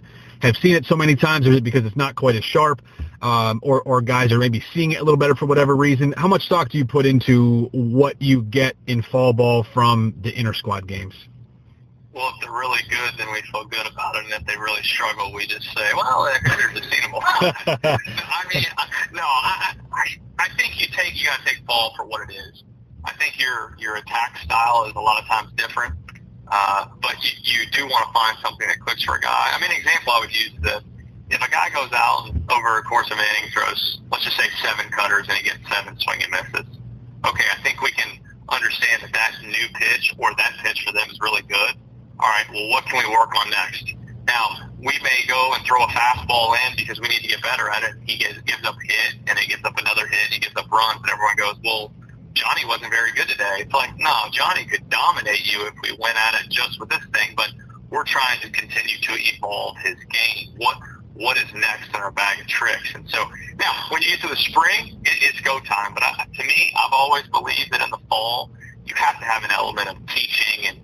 have 0.42 0.56
seen 0.58 0.76
it 0.76 0.86
so 0.86 0.96
many 0.96 1.16
times, 1.16 1.48
or 1.48 1.52
is 1.52 1.58
it 1.58 1.64
because 1.64 1.86
it's 1.86 1.96
not 1.96 2.16
quite 2.16 2.36
as 2.36 2.44
sharp, 2.44 2.82
um, 3.22 3.60
or 3.64 3.82
or 3.84 4.02
guys 4.02 4.32
are 4.32 4.40
maybe 4.40 4.64
seeing 4.74 4.92
it 4.92 5.00
a 5.00 5.04
little 5.04 5.18
better 5.18 5.36
for 5.36 5.46
whatever 5.46 5.76
reason? 5.76 6.14
How 6.18 6.28
much 6.28 6.44
stock 6.44 6.70
do 6.70 6.78
you 6.78 6.86
put 6.86 7.06
into 7.06 7.70
what 7.72 8.22
you 8.22 8.42
get 8.44 8.76
in 8.88 9.04
fall 9.04 9.34
ball 9.34 9.66
from 9.74 10.16
the 10.22 10.38
inter 10.38 10.54
squad 10.54 10.88
games? 10.88 11.14
Well, 12.14 12.34
if 12.34 12.42
they're 12.42 12.52
really 12.52 12.84
good, 12.90 13.14
then 13.18 13.32
we 13.32 13.42
feel 13.52 13.66
good 13.66 13.88
about 13.88 14.16
it. 14.16 14.26
And 14.26 14.34
if 14.34 14.46
they 14.46 14.58
really 14.58 14.84
struggle, 14.84 15.32
we 15.34 15.48
just 15.48 15.66
say, 15.74 15.90
well, 15.96 16.24
they're 16.26 16.72
just 16.74 16.90
seen 16.92 17.02
them 17.02 17.14
a 17.14 17.18
lot. 17.18 17.56
I 17.88 18.44
mean, 18.54 18.66
no, 19.14 19.24
I, 19.24 19.76
I, 19.94 20.06
I 20.40 20.50
think 20.58 20.80
you 20.80 20.88
take, 20.92 21.20
you 21.20 21.26
got 21.26 21.40
to 21.40 21.46
take 21.46 21.66
fall 21.66 21.94
for 21.96 22.06
what 22.06 22.30
it 22.30 22.34
is. 22.34 22.64
I 23.04 23.14
think 23.14 23.40
your 23.40 23.76
your 23.80 23.96
attack 23.96 24.38
style 24.44 24.86
is 24.86 24.94
a 24.96 25.00
lot 25.00 25.20
of 25.22 25.28
times 25.28 25.52
different. 25.56 25.96
Uh, 26.48 26.86
but 27.02 27.16
you, 27.24 27.32
you 27.42 27.72
do 27.72 27.86
want 27.88 28.06
to 28.06 28.14
find 28.14 28.38
something 28.44 28.68
that 28.68 28.80
clicks 28.82 29.04
for 29.04 29.16
a 29.16 29.22
guy. 29.22 29.50
I 29.56 29.60
mean, 29.62 29.72
an 29.72 29.78
example 29.78 30.14
I 30.14 30.20
would 30.20 30.36
use 30.36 30.52
is 30.54 30.62
that 30.64 30.84
if 31.30 31.42
a 31.42 31.50
guy 31.50 31.70
goes 31.74 31.90
out 31.94 32.30
and 32.30 32.44
over 32.52 32.78
a 32.78 32.84
course 32.84 33.10
of 33.10 33.18
an 33.18 33.24
inning 33.38 33.52
throws, 33.52 34.02
let's 34.12 34.26
just 34.26 34.36
say 34.36 34.48
seven 34.62 34.92
cutters 34.92 35.28
and 35.30 35.38
he 35.38 35.44
gets 35.44 35.60
seven 35.72 35.98
swing 35.98 36.20
and 36.22 36.32
misses. 36.32 36.68
Okay, 37.26 37.46
I 37.58 37.62
think 37.64 37.82
we 37.82 37.92
can 37.92 38.20
understand 38.50 39.02
that 39.02 39.14
that 39.14 39.32
new 39.42 39.68
pitch 39.76 40.14
or 40.18 40.36
that 40.36 40.54
pitch 40.62 40.84
for 40.86 40.92
them 40.92 41.10
is 41.10 41.18
really 41.22 41.44
good. 41.44 41.76
All 42.22 42.30
right, 42.30 42.46
well, 42.54 42.70
what 42.70 42.86
can 42.86 43.02
we 43.04 43.10
work 43.10 43.34
on 43.36 43.50
next? 43.50 43.96
Now, 44.28 44.70
we 44.78 44.94
may 45.02 45.26
go 45.28 45.54
and 45.56 45.66
throw 45.66 45.84
a 45.84 45.88
fastball 45.88 46.56
in 46.68 46.76
because 46.78 47.02
we 47.02 47.08
need 47.08 47.22
to 47.22 47.28
get 47.28 47.42
better 47.42 47.68
at 47.70 47.82
it. 47.82 47.96
He 48.06 48.18
gets, 48.18 48.40
gives 48.42 48.64
up 48.64 48.76
a 48.76 48.86
hit, 48.86 49.16
and 49.26 49.40
he 49.40 49.48
gives 49.48 49.64
up 49.66 49.76
another 49.80 50.06
hit, 50.06 50.30
he 50.30 50.40
gives 50.40 50.56
up 50.56 50.72
runs, 50.72 51.02
and 51.02 51.10
everyone 51.10 51.36
goes, 51.36 51.56
well, 51.66 51.92
Johnny 52.34 52.64
wasn't 52.66 52.92
very 52.92 53.12
good 53.14 53.28
today. 53.28 53.66
It's 53.66 53.74
like, 53.74 53.90
no, 53.98 54.14
Johnny 54.32 54.66
could 54.66 54.88
dominate 54.90 55.52
you 55.52 55.66
if 55.66 55.74
we 55.82 55.98
went 56.00 56.16
at 56.16 56.46
it 56.46 56.50
just 56.50 56.80
with 56.80 56.90
this 56.90 57.04
thing, 57.12 57.34
but 57.36 57.50
we're 57.90 58.06
trying 58.06 58.40
to 58.42 58.50
continue 58.52 58.98
to 59.02 59.14
evolve 59.36 59.78
his 59.78 59.98
game. 60.10 60.54
What 60.58 60.78
what 61.14 61.38
is 61.38 61.54
next 61.54 61.90
in 61.90 61.96
our 61.96 62.12
bag 62.12 62.40
of 62.40 62.48
tricks? 62.48 62.96
And 62.96 63.08
so 63.10 63.30
now, 63.60 63.86
when 63.90 64.02
you 64.02 64.10
get 64.10 64.22
to 64.22 64.28
the 64.30 64.38
spring, 64.38 64.98
it, 65.04 65.18
it's 65.22 65.42
go 65.42 65.60
time. 65.60 65.94
But 65.94 66.04
I, 66.04 66.26
to 66.38 66.44
me, 66.44 66.74
I've 66.74 66.94
always 66.94 67.28
believed 67.28 67.70
that 67.72 67.82
in 67.84 67.90
the 67.90 68.00
fall, 68.10 68.50
you 68.86 68.96
have 68.96 69.20
to 69.20 69.26
have 69.26 69.44
an 69.44 69.52
element 69.52 69.90
of 69.90 69.98
teaching 70.08 70.68
and 70.68 70.80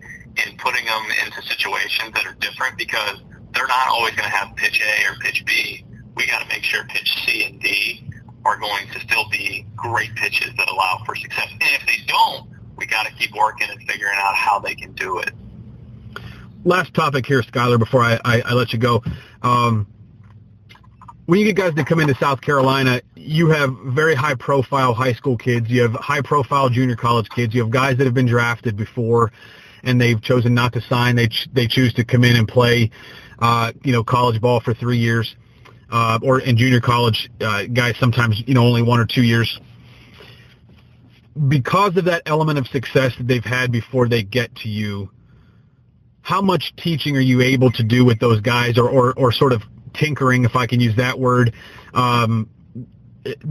and 0.46 0.58
putting 0.58 0.86
them 0.86 1.04
into 1.26 1.42
situations 1.42 2.12
that 2.14 2.26
are 2.26 2.36
different 2.36 2.78
because 2.78 3.22
they're 3.54 3.68
not 3.68 3.88
always 3.88 4.14
going 4.16 4.30
to 4.30 4.36
have 4.36 4.56
pitch 4.56 4.82
A 4.82 5.12
or 5.12 5.16
pitch 5.20 5.44
B. 5.46 5.84
We 6.16 6.28
got 6.28 6.42
to 6.42 6.48
make 6.48 6.64
sure 6.64 6.84
pitch 6.86 7.26
C 7.26 7.46
and 7.46 7.62
D 7.62 8.10
are 8.46 8.58
going 8.58 8.88
to 8.94 9.00
still 9.02 9.28
be 9.30 9.66
great 9.76 10.14
pitches 10.16 10.52
that 10.58 10.70
allow 10.70 11.02
for 11.06 11.16
success. 11.16 11.50
And 11.52 11.62
if 11.62 11.86
they 11.86 12.04
don't, 12.08 12.50
we 12.78 12.86
got 12.86 13.06
to 13.06 13.14
keep 13.14 13.36
working 13.36 13.68
and 13.70 13.80
figuring 13.82 14.16
out 14.18 14.36
how 14.36 14.60
they 14.60 14.76
can 14.76 14.94
do 14.94 15.20
it. 15.20 15.32
Last 16.64 16.94
topic 16.94 17.26
here, 17.26 17.42
Skylar, 17.42 17.80
before 17.80 18.02
I, 18.02 18.20
I, 18.24 18.42
I 18.42 18.54
let 18.54 18.74
you 18.74 18.80
go. 18.80 19.04
Um, 19.42 19.88
when 21.26 21.40
you 21.40 21.46
get 21.46 21.56
guys 21.56 21.74
that 21.76 21.88
come 21.88 22.00
into 22.00 22.16
South 22.16 22.42
Carolina, 22.42 23.02
you 23.16 23.50
have 23.50 23.76
very 23.86 24.16
high-profile 24.16 24.94
high 24.94 25.14
school 25.14 25.38
kids. 25.38 25.70
You 25.70 25.82
have 25.82 25.94
high-profile 25.94 26.70
junior 26.70 26.96
college 26.96 27.30
kids. 27.30 27.54
You 27.54 27.62
have 27.62 27.70
guys 27.70 27.98
that 27.98 28.06
have 28.06 28.14
been 28.14 28.28
drafted 28.28 28.78
before, 28.78 29.32
and 29.84 30.00
they've 30.00 30.22
chosen 30.22 30.54
not 30.54 30.74
to 30.74 30.82
sign. 30.82 31.16
They 31.16 31.28
ch- 31.28 31.50
they 31.54 31.68
choose 31.68 31.94
to 31.94 32.04
come 32.04 32.24
in 32.24 32.36
and 32.36 32.48
play, 32.48 32.92
uh, 33.40 33.72
you 33.84 33.92
know, 33.92 34.04
college 34.04 34.40
ball 34.42 34.60
for 34.60 34.74
three 34.74 34.98
years 34.98 35.36
uh, 35.92 36.20
or 36.22 36.40
in 36.40 36.58
junior 36.58 36.82
college, 36.82 37.30
uh, 37.42 37.64
guys 37.66 37.96
sometimes 38.00 38.44
you 38.46 38.54
know 38.54 38.64
only 38.64 38.82
one 38.82 39.00
or 39.00 39.06
two 39.06 39.24
years. 39.24 39.60
Because 41.48 41.96
of 41.98 42.06
that 42.06 42.24
element 42.26 42.58
of 42.58 42.68
success 42.68 43.14
that 43.18 43.28
they've 43.28 43.44
had 43.44 43.72
before 43.72 44.08
they 44.08 44.24
get 44.24 44.54
to 44.56 44.70
you, 44.70 45.10
how 46.22 46.42
much 46.42 46.74
teaching 46.78 47.16
are 47.16 47.22
you 47.22 47.42
able 47.42 47.72
to 47.72 47.84
do 47.84 48.04
with 48.04 48.20
those 48.20 48.42
guys, 48.42 48.78
or 48.78 48.90
or, 48.90 49.14
or 49.18 49.32
sort 49.32 49.54
of 49.54 49.64
tinkering, 49.94 50.44
if 50.44 50.56
I 50.56 50.66
can 50.66 50.80
use 50.80 50.96
that 50.96 51.18
word? 51.18 51.54
Um, 51.94 52.50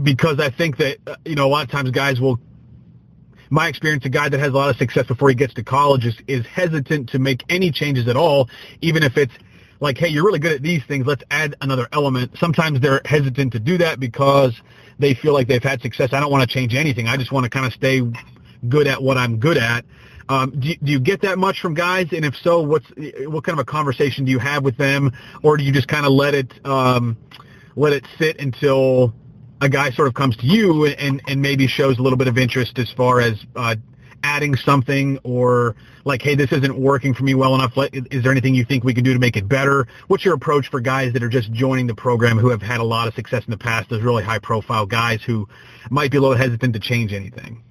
because 0.03 0.39
I 0.39 0.49
think 0.49 0.77
that 0.77 0.97
you 1.25 1.35
know 1.35 1.47
a 1.47 1.49
lot 1.49 1.63
of 1.63 1.71
times 1.71 1.91
guys 1.91 2.19
will 2.19 2.39
my 3.49 3.67
experience, 3.67 4.05
a 4.05 4.09
guy 4.09 4.29
that 4.29 4.39
has 4.39 4.49
a 4.49 4.55
lot 4.55 4.69
of 4.69 4.77
success 4.77 5.07
before 5.07 5.29
he 5.29 5.35
gets 5.35 5.53
to 5.55 5.63
college 5.63 6.05
is, 6.05 6.15
is 6.27 6.45
hesitant 6.45 7.09
to 7.09 7.19
make 7.19 7.43
any 7.49 7.71
changes 7.71 8.07
at 8.07 8.15
all, 8.15 8.49
even 8.81 9.03
if 9.03 9.17
it's 9.17 9.33
like, 9.79 9.97
hey, 9.97 10.07
you're 10.07 10.25
really 10.25 10.39
good 10.39 10.53
at 10.53 10.61
these 10.61 10.83
things. 10.85 11.05
Let's 11.05 11.23
add 11.29 11.55
another 11.61 11.87
element. 11.91 12.31
Sometimes 12.39 12.79
they're 12.79 13.01
hesitant 13.05 13.53
to 13.53 13.59
do 13.59 13.77
that 13.77 13.99
because 13.99 14.53
they 14.99 15.13
feel 15.13 15.33
like 15.33 15.47
they've 15.47 15.63
had 15.63 15.81
success. 15.81 16.13
I 16.13 16.19
don't 16.19 16.31
want 16.31 16.47
to 16.47 16.53
change 16.53 16.73
anything. 16.73 17.07
I 17.07 17.17
just 17.17 17.31
want 17.31 17.43
to 17.43 17.49
kind 17.49 17.65
of 17.65 17.73
stay 17.73 18.01
good 18.67 18.87
at 18.87 19.01
what 19.01 19.17
I'm 19.17 19.37
good 19.37 19.57
at. 19.57 19.85
Um, 20.29 20.59
do, 20.59 20.75
do 20.83 20.91
you 20.91 20.99
get 20.99 21.21
that 21.21 21.37
much 21.37 21.61
from 21.61 21.73
guys? 21.73 22.07
And 22.11 22.25
if 22.25 22.35
so, 22.35 22.61
what's 22.61 22.87
what 23.27 23.43
kind 23.43 23.57
of 23.57 23.59
a 23.59 23.65
conversation 23.65 24.25
do 24.25 24.31
you 24.31 24.39
have 24.39 24.63
with 24.63 24.75
them, 24.77 25.11
or 25.41 25.55
do 25.55 25.63
you 25.63 25.71
just 25.71 25.87
kind 25.87 26.05
of 26.05 26.11
let 26.11 26.35
it 26.35 26.51
um, 26.65 27.15
let 27.77 27.93
it 27.93 28.05
sit 28.17 28.41
until 28.41 29.13
a 29.61 29.69
guy 29.69 29.91
sort 29.91 30.07
of 30.07 30.13
comes 30.13 30.37
to 30.37 30.45
you 30.45 30.85
and 30.85 31.21
and 31.27 31.41
maybe 31.41 31.67
shows 31.67 31.99
a 31.99 32.01
little 32.01 32.17
bit 32.17 32.27
of 32.27 32.37
interest 32.37 32.77
as 32.79 32.91
far 32.91 33.19
as 33.19 33.37
uh, 33.55 33.75
adding 34.23 34.55
something 34.55 35.19
or 35.23 35.75
like, 36.05 36.21
hey, 36.21 36.35
this 36.35 36.51
isn't 36.51 36.77
working 36.77 37.13
for 37.13 37.23
me 37.23 37.35
well 37.35 37.53
enough. 37.55 37.73
Is 37.91 38.23
there 38.23 38.31
anything 38.31 38.55
you 38.55 38.65
think 38.65 38.83
we 38.83 38.93
can 38.93 39.03
do 39.03 39.13
to 39.13 39.19
make 39.19 39.37
it 39.37 39.47
better? 39.47 39.87
What's 40.07 40.25
your 40.25 40.33
approach 40.33 40.69
for 40.69 40.79
guys 40.79 41.13
that 41.13 41.23
are 41.23 41.29
just 41.29 41.51
joining 41.51 41.87
the 41.87 41.95
program 41.95 42.37
who 42.37 42.49
have 42.49 42.61
had 42.61 42.79
a 42.79 42.83
lot 42.83 43.07
of 43.07 43.13
success 43.13 43.43
in 43.45 43.51
the 43.51 43.57
past? 43.57 43.89
Those 43.89 44.01
really 44.01 44.23
high 44.23 44.39
profile 44.39 44.85
guys 44.85 45.21
who 45.23 45.47
might 45.89 46.11
be 46.11 46.17
a 46.17 46.21
little 46.21 46.37
hesitant 46.37 46.73
to 46.73 46.79
change 46.79 47.13
anything. 47.13 47.63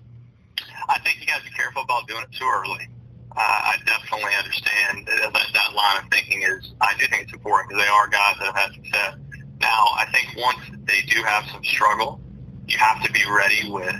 I 0.88 0.98
think 1.00 1.20
you 1.20 1.26
got 1.26 1.38
to 1.38 1.44
be 1.44 1.50
careful 1.50 1.82
about 1.82 2.06
doing 2.06 2.22
it 2.22 2.32
too 2.32 2.48
early. 2.52 2.88
Uh, 3.32 3.40
I 3.40 3.76
definitely 3.84 4.32
understand 4.38 5.06
that, 5.06 5.32
that, 5.32 5.46
that 5.52 5.74
line 5.74 6.04
of 6.04 6.10
thinking 6.10 6.42
is, 6.42 6.72
I 6.80 6.94
do 6.98 7.06
think 7.08 7.24
it's 7.24 7.32
important 7.34 7.68
because 7.68 7.84
they 7.84 7.88
are 7.88 8.08
guys 8.08 8.36
that 8.38 8.46
have 8.46 8.56
had 8.56 8.72
success. 8.72 9.14
Now, 9.60 9.86
I 9.96 10.06
think 10.12 10.36
once 10.36 10.58
they 10.84 11.02
do 11.08 11.22
have 11.22 11.44
some 11.50 11.64
struggle, 11.64 12.20
you 12.66 12.78
have 12.78 13.02
to 13.04 13.12
be 13.12 13.22
ready 13.30 13.70
with 13.70 13.96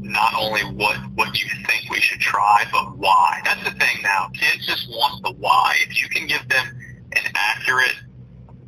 not 0.00 0.34
only 0.34 0.62
what 0.62 0.96
what 1.14 1.40
you 1.40 1.48
think 1.66 1.90
we 1.90 2.00
should 2.00 2.20
try, 2.20 2.64
but 2.72 2.96
why. 2.96 3.40
That's 3.44 3.64
the 3.64 3.70
thing 3.70 4.02
now. 4.02 4.30
Kids 4.34 4.66
just 4.66 4.88
want 4.88 5.22
the 5.22 5.32
why. 5.32 5.76
If 5.88 6.00
you 6.00 6.08
can 6.08 6.26
give 6.26 6.46
them 6.48 6.66
an 7.12 7.32
accurate 7.34 7.96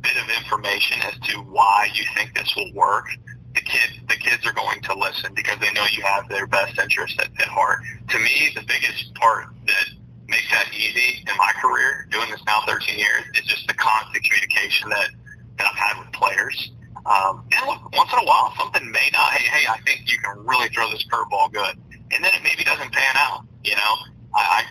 bit 0.01 0.17
of 0.17 0.29
information 0.29 1.01
as 1.03 1.17
to 1.29 1.39
why 1.41 1.89
you 1.93 2.03
think 2.15 2.33
this 2.35 2.55
will 2.55 2.71
work, 2.73 3.07
the 3.53 3.61
kids 3.61 3.93
the 4.07 4.15
kids 4.15 4.45
are 4.45 4.53
going 4.53 4.81
to 4.81 4.95
listen 4.95 5.33
because 5.33 5.59
they 5.59 5.71
know 5.73 5.85
you 5.91 6.03
have 6.03 6.27
their 6.29 6.47
best 6.47 6.79
interest 6.79 7.19
at, 7.19 7.29
at 7.39 7.47
heart. 7.47 7.79
To 8.09 8.19
me, 8.19 8.51
the 8.55 8.63
biggest 8.63 9.13
part 9.15 9.47
that 9.65 9.87
makes 10.27 10.49
that 10.51 10.73
easy 10.73 11.23
in 11.27 11.37
my 11.37 11.51
career, 11.61 12.07
doing 12.11 12.29
this 12.29 12.41
now 12.45 12.61
13 12.67 12.97
years, 12.97 13.23
is 13.35 13.45
just 13.45 13.67
the 13.67 13.73
constant 13.73 14.23
communication 14.23 14.89
that, 14.89 15.09
that 15.57 15.67
I've 15.67 15.77
had 15.77 15.99
with 15.99 16.11
players 16.13 16.71
um, 17.07 17.47
and 17.55 17.67
look, 17.67 17.95
once 17.95 18.11
in 18.11 18.19
a 18.19 18.25
while, 18.25 18.53
something 18.57 18.91
may 18.91 19.09
not. 19.13 19.31
Hey, 19.31 19.47
hey, 19.47 19.65
I 19.69 19.79
think 19.87 20.11
you 20.11 20.19
can 20.19 20.45
really 20.45 20.67
throw 20.69 20.91
this 20.91 21.05
curveball 21.07 21.53
good, 21.53 21.79
and 22.11 22.23
then 22.23 22.31
it 22.35 22.43
maybe 22.43 22.65
doesn't 22.65 22.91
pan 22.91 23.15
out. 23.15 23.45
You 23.63 23.75
know, 23.75 23.93
I, 24.35 24.65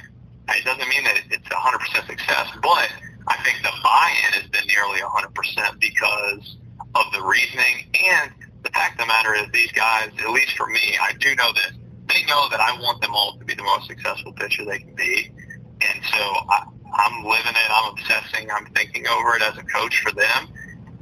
I 0.46 0.54
it 0.56 0.64
doesn't 0.64 0.86
mean 0.86 1.04
that 1.04 1.16
it's 1.30 1.48
hundred 1.50 1.78
percent 1.78 2.06
success, 2.06 2.48
but 2.62 2.92
I 3.26 3.42
think 3.42 3.62
the 3.62 3.72
buy-in 3.82 4.42
has 4.42 4.50
been 4.50 4.66
nearly 4.68 5.00
hundred 5.00 5.34
percent 5.34 5.80
because 5.80 6.56
of 6.94 7.04
the 7.12 7.22
reasoning 7.22 7.88
and 8.12 8.30
the 8.62 8.70
fact 8.70 9.00
of 9.00 9.06
the 9.06 9.06
matter 9.06 9.34
is 9.34 9.46
these 9.52 9.72
guys, 9.72 10.10
at 10.18 10.30
least 10.30 10.56
for 10.56 10.66
me, 10.66 10.98
I 11.00 11.12
do 11.14 11.34
know 11.36 11.52
this. 11.52 11.72
They 12.08 12.24
know 12.24 12.48
that 12.50 12.60
I 12.60 12.78
want 12.80 13.00
them 13.00 13.14
all 13.14 13.36
to 13.38 13.44
be 13.44 13.54
the 13.54 13.62
most 13.62 13.86
successful 13.86 14.32
pitcher 14.32 14.64
they 14.66 14.78
can 14.78 14.94
be, 14.94 15.32
and 15.80 16.04
so 16.12 16.20
I, 16.20 16.64
I'm 16.92 17.24
living 17.24 17.56
it. 17.56 17.70
I'm 17.70 17.92
obsessing. 17.92 18.50
I'm 18.50 18.66
thinking 18.74 19.06
over 19.08 19.36
it 19.36 19.42
as 19.42 19.56
a 19.56 19.64
coach 19.64 20.02
for 20.02 20.12
them 20.12 20.52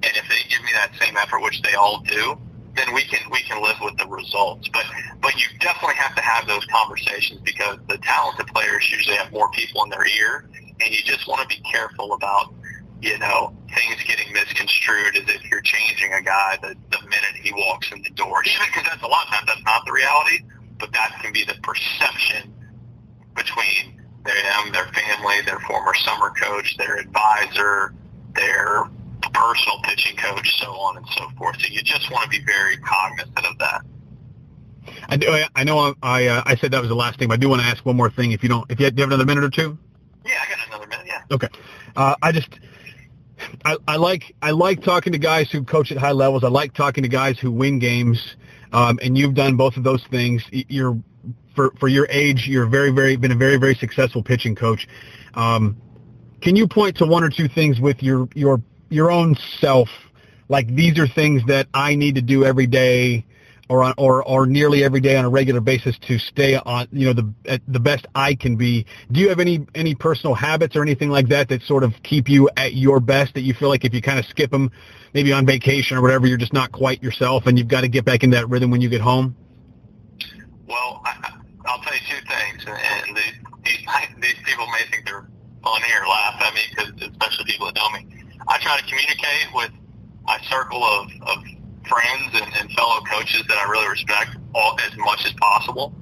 and 0.05 0.17
if 0.17 0.29
they 0.29 0.49
give 0.49 0.63
me 0.63 0.71
that 0.73 0.93
same 1.01 1.17
effort, 1.17 1.41
which 1.41 1.61
they 1.63 1.75
all 1.75 2.01
do, 2.01 2.39
then 2.77 2.93
we 2.93 3.03
can 3.05 3.21
we 3.31 3.41
can 3.43 3.63
live 3.63 3.77
with 3.81 3.97
the 3.97 4.07
results. 4.07 4.69
But 4.69 4.85
but 5.21 5.35
you 5.37 5.47
definitely 5.61 5.97
have 5.97 6.15
to 6.17 6.23
have 6.23 6.47
those 6.47 6.65
conversations 6.67 7.41
because 7.45 7.79
the 7.89 7.99
talented 7.99 8.47
players 8.49 8.91
usually 8.91 9.17
have 9.17 9.33
more 9.33 9.51
people 9.51 9.85
in 9.85 9.91
their 9.91 10.07
ear, 10.07 10.49
and 10.81 10.91
you 10.91 11.03
just 11.05 11.27
want 11.27 11.49
to 11.49 11.57
be 11.57 11.63
careful 11.63 12.13
about 12.13 12.53
you 13.01 13.19
know 13.19 13.57
things 13.75 14.03
getting 14.05 14.33
misconstrued 14.33 15.17
as 15.17 15.29
if 15.29 15.51
you're 15.51 15.63
changing 15.63 16.13
a 16.13 16.23
guy 16.23 16.59
the, 16.63 16.77
the 16.91 17.01
minute 17.05 17.35
he 17.41 17.53
walks 17.53 17.91
in 17.93 18.03
the 18.03 18.11
door. 18.11 18.43
Even 18.45 18.67
because 18.67 18.85
that's 18.85 19.03
a 19.03 19.07
lot 19.07 19.27
of 19.27 19.33
times 19.33 19.47
that's 19.47 19.65
not 19.65 19.85
the 19.87 19.93
reality, 19.93 20.45
but 20.79 20.93
that 20.93 21.19
can 21.23 21.33
be 21.33 21.45
the 21.45 21.57
perception 21.63 22.53
between 23.37 24.01
them, 24.25 24.73
their 24.73 24.87
family, 24.87 25.41
their 25.45 25.61
former 25.61 25.95
summer 25.95 26.31
coach, 26.31 26.77
their 26.77 26.97
advisor, 26.97 27.95
their 28.35 28.89
personal 29.35 29.81
pitching 29.83 30.17
coach, 30.17 30.61
so 30.61 30.73
on 30.73 30.97
and 30.97 31.07
so 31.17 31.29
forth. 31.37 31.61
So 31.61 31.67
you 31.69 31.83
just 31.83 32.11
want 32.11 32.25
to 32.25 32.39
be 32.39 32.45
very 32.45 32.77
cognizant 32.79 33.47
of 33.47 33.59
that. 33.59 33.83
I 35.09 35.17
do. 35.17 35.45
I 35.55 35.65
know. 35.65 35.95
I 36.03 36.27
uh, 36.27 36.43
I 36.47 36.57
said 36.57 36.71
that 36.73 36.81
was 36.81 36.89
the 36.89 36.95
last 36.95 37.19
thing, 37.19 37.29
but 37.29 37.35
I 37.35 37.37
do 37.39 37.49
want 37.49 37.63
to 37.63 37.67
ask 37.67 37.85
one 37.85 37.97
more 37.97 38.11
thing. 38.11 38.33
If 38.33 38.43
you 38.43 38.49
don't, 38.49 38.71
if 38.71 38.79
you 38.79 38.87
have, 38.87 38.95
do 38.95 39.01
you 39.01 39.03
have 39.03 39.11
another 39.11 39.27
minute 39.27 39.45
or 39.45 39.51
two? 39.51 39.79
Yeah, 40.25 40.35
I 40.41 40.49
got 40.49 40.67
another 40.69 40.87
minute. 40.87 41.07
Yeah. 41.07 41.23
Okay. 41.31 41.49
Uh, 41.97 42.15
I 42.23 42.33
just. 42.33 42.49
I, 43.65 43.77
I 43.89 43.97
like 43.97 44.35
I 44.43 44.53
like 44.53 44.83
talking 44.83 45.13
to 45.13 45.19
guys 45.19 45.51
who 45.51 45.65
coach 45.65 45.91
at 45.91 45.99
high 45.99 46.13
levels. 46.13 46.45
I 46.45 46.49
like 46.49 46.73
talking 46.73 47.03
to 47.03 47.09
guys 47.09 47.39
who 47.39 47.51
win 47.51 47.79
games, 47.79 48.37
um, 48.73 48.99
and 49.03 49.19
you've 49.19 49.35
done 49.35 49.57
both 49.57 49.77
of 49.77 49.85
those 49.85 50.05
things. 50.11 50.43
You're 50.51 50.99
for 51.55 51.73
for 51.79 51.89
your 51.89 52.07
age, 52.11 52.47
you're 52.47 52.67
very 52.67 52.91
very 52.91 53.17
been 53.17 53.33
a 53.33 53.37
very 53.37 53.57
very 53.57 53.75
successful 53.75 54.23
pitching 54.23 54.55
coach. 54.55 54.87
Um, 55.35 55.77
can 56.41 56.57
you 56.57 56.69
point 56.69 56.97
to 56.99 57.07
one 57.07 57.25
or 57.25 57.31
two 57.31 57.49
things 57.49 57.81
with 57.81 58.03
your 58.03 58.29
your 58.35 58.63
your 58.89 59.11
own 59.11 59.37
self, 59.61 59.89
like 60.49 60.67
these 60.75 60.99
are 60.99 61.07
things 61.07 61.43
that 61.47 61.69
I 61.75 61.95
need 61.95 62.15
to 62.17 62.23
do 62.23 62.45
every 62.45 62.67
day 62.67 63.25
or 63.69 63.95
or 63.99 64.23
or 64.25 64.47
nearly 64.47 64.85
every 64.85 65.01
day 65.01 65.17
on 65.17 65.25
a 65.25 65.29
regular 65.29 65.61
basis 65.61 65.97
to 66.07 66.19
stay 66.19 66.57
on 66.57 66.87
you 66.93 67.07
know 67.07 67.13
the 67.13 67.61
the 67.69 67.81
best 67.81 68.07
I 68.15 68.35
can 68.35 68.57
be. 68.57 68.87
Do 69.11 69.21
you 69.21 69.29
have 69.29 69.41
any 69.41 69.67
any 69.75 69.95
personal 69.95 70.35
habits 70.35 70.77
or 70.77 70.83
anything 70.83 71.11
like 71.11 71.29
that 71.29 71.49
that 71.49 71.63
sort 71.63 71.83
of 71.83 71.95
keep 72.03 72.29
you 72.29 72.51
at 72.57 72.75
your 72.75 73.01
best 73.01 73.35
that 73.35 73.43
you 73.43 73.55
feel 73.55 73.69
like 73.69 73.85
if 73.85 73.95
you 73.95 74.03
kind 74.03 74.19
of 74.19 74.27
skip 74.27 74.51
them, 74.51 74.71
maybe 75.15 75.33
on 75.33 75.47
vacation 75.47 75.97
or 75.97 76.03
whatever, 76.03 76.27
you're 76.27 76.39
just 76.39 76.53
not 76.53 76.73
quite 76.73 77.03
yourself 77.03 77.47
and 77.47 77.59
you've 77.59 77.69
got 77.69 77.83
to 77.83 77.89
get 77.89 78.05
back 78.05 78.23
into 78.23 78.37
that 78.37 78.49
rhythm 78.49 78.71
when 78.71 78.81
you 78.81 78.89
get 78.89 79.01
home? 79.01 79.35
Well, 80.67 81.03
I, 81.05 81.35
I'll 81.67 81.81
tell 81.81 81.95
you 81.95 82.01
two 82.09 82.27
things, 82.27 82.65
and 82.67 83.17
these, 83.17 83.33
these, 84.21 84.35
people 84.45 84.67
may 84.67 84.85
think 84.91 85.05
they're 85.07 85.29
on 85.63 85.83
here 85.83 86.05
laugh 86.09 86.41
at 86.41 86.55
me, 86.55 86.61
because 86.71 87.11
especially 87.11 87.45
people 87.45 87.67
that 87.67 87.75
know 87.77 87.91
me. 87.91 88.24
I 88.49 88.59
try 88.59 88.79
to 88.79 88.85
communicate 88.85 89.49
with 89.55 89.71
my 90.25 90.39
circle 90.51 90.83
of, 90.83 91.11
of 91.23 91.45
friends 91.87 92.31
and, 92.33 92.49
and 92.61 92.71
fellow 92.73 93.01
coaches 93.11 93.43
that 93.49 93.57
I 93.57 93.71
really 93.71 93.89
respect 93.89 94.37
all, 94.55 94.77
as 94.81 94.97
much 94.97 95.27
as 95.27 95.33
possible. 95.35 95.95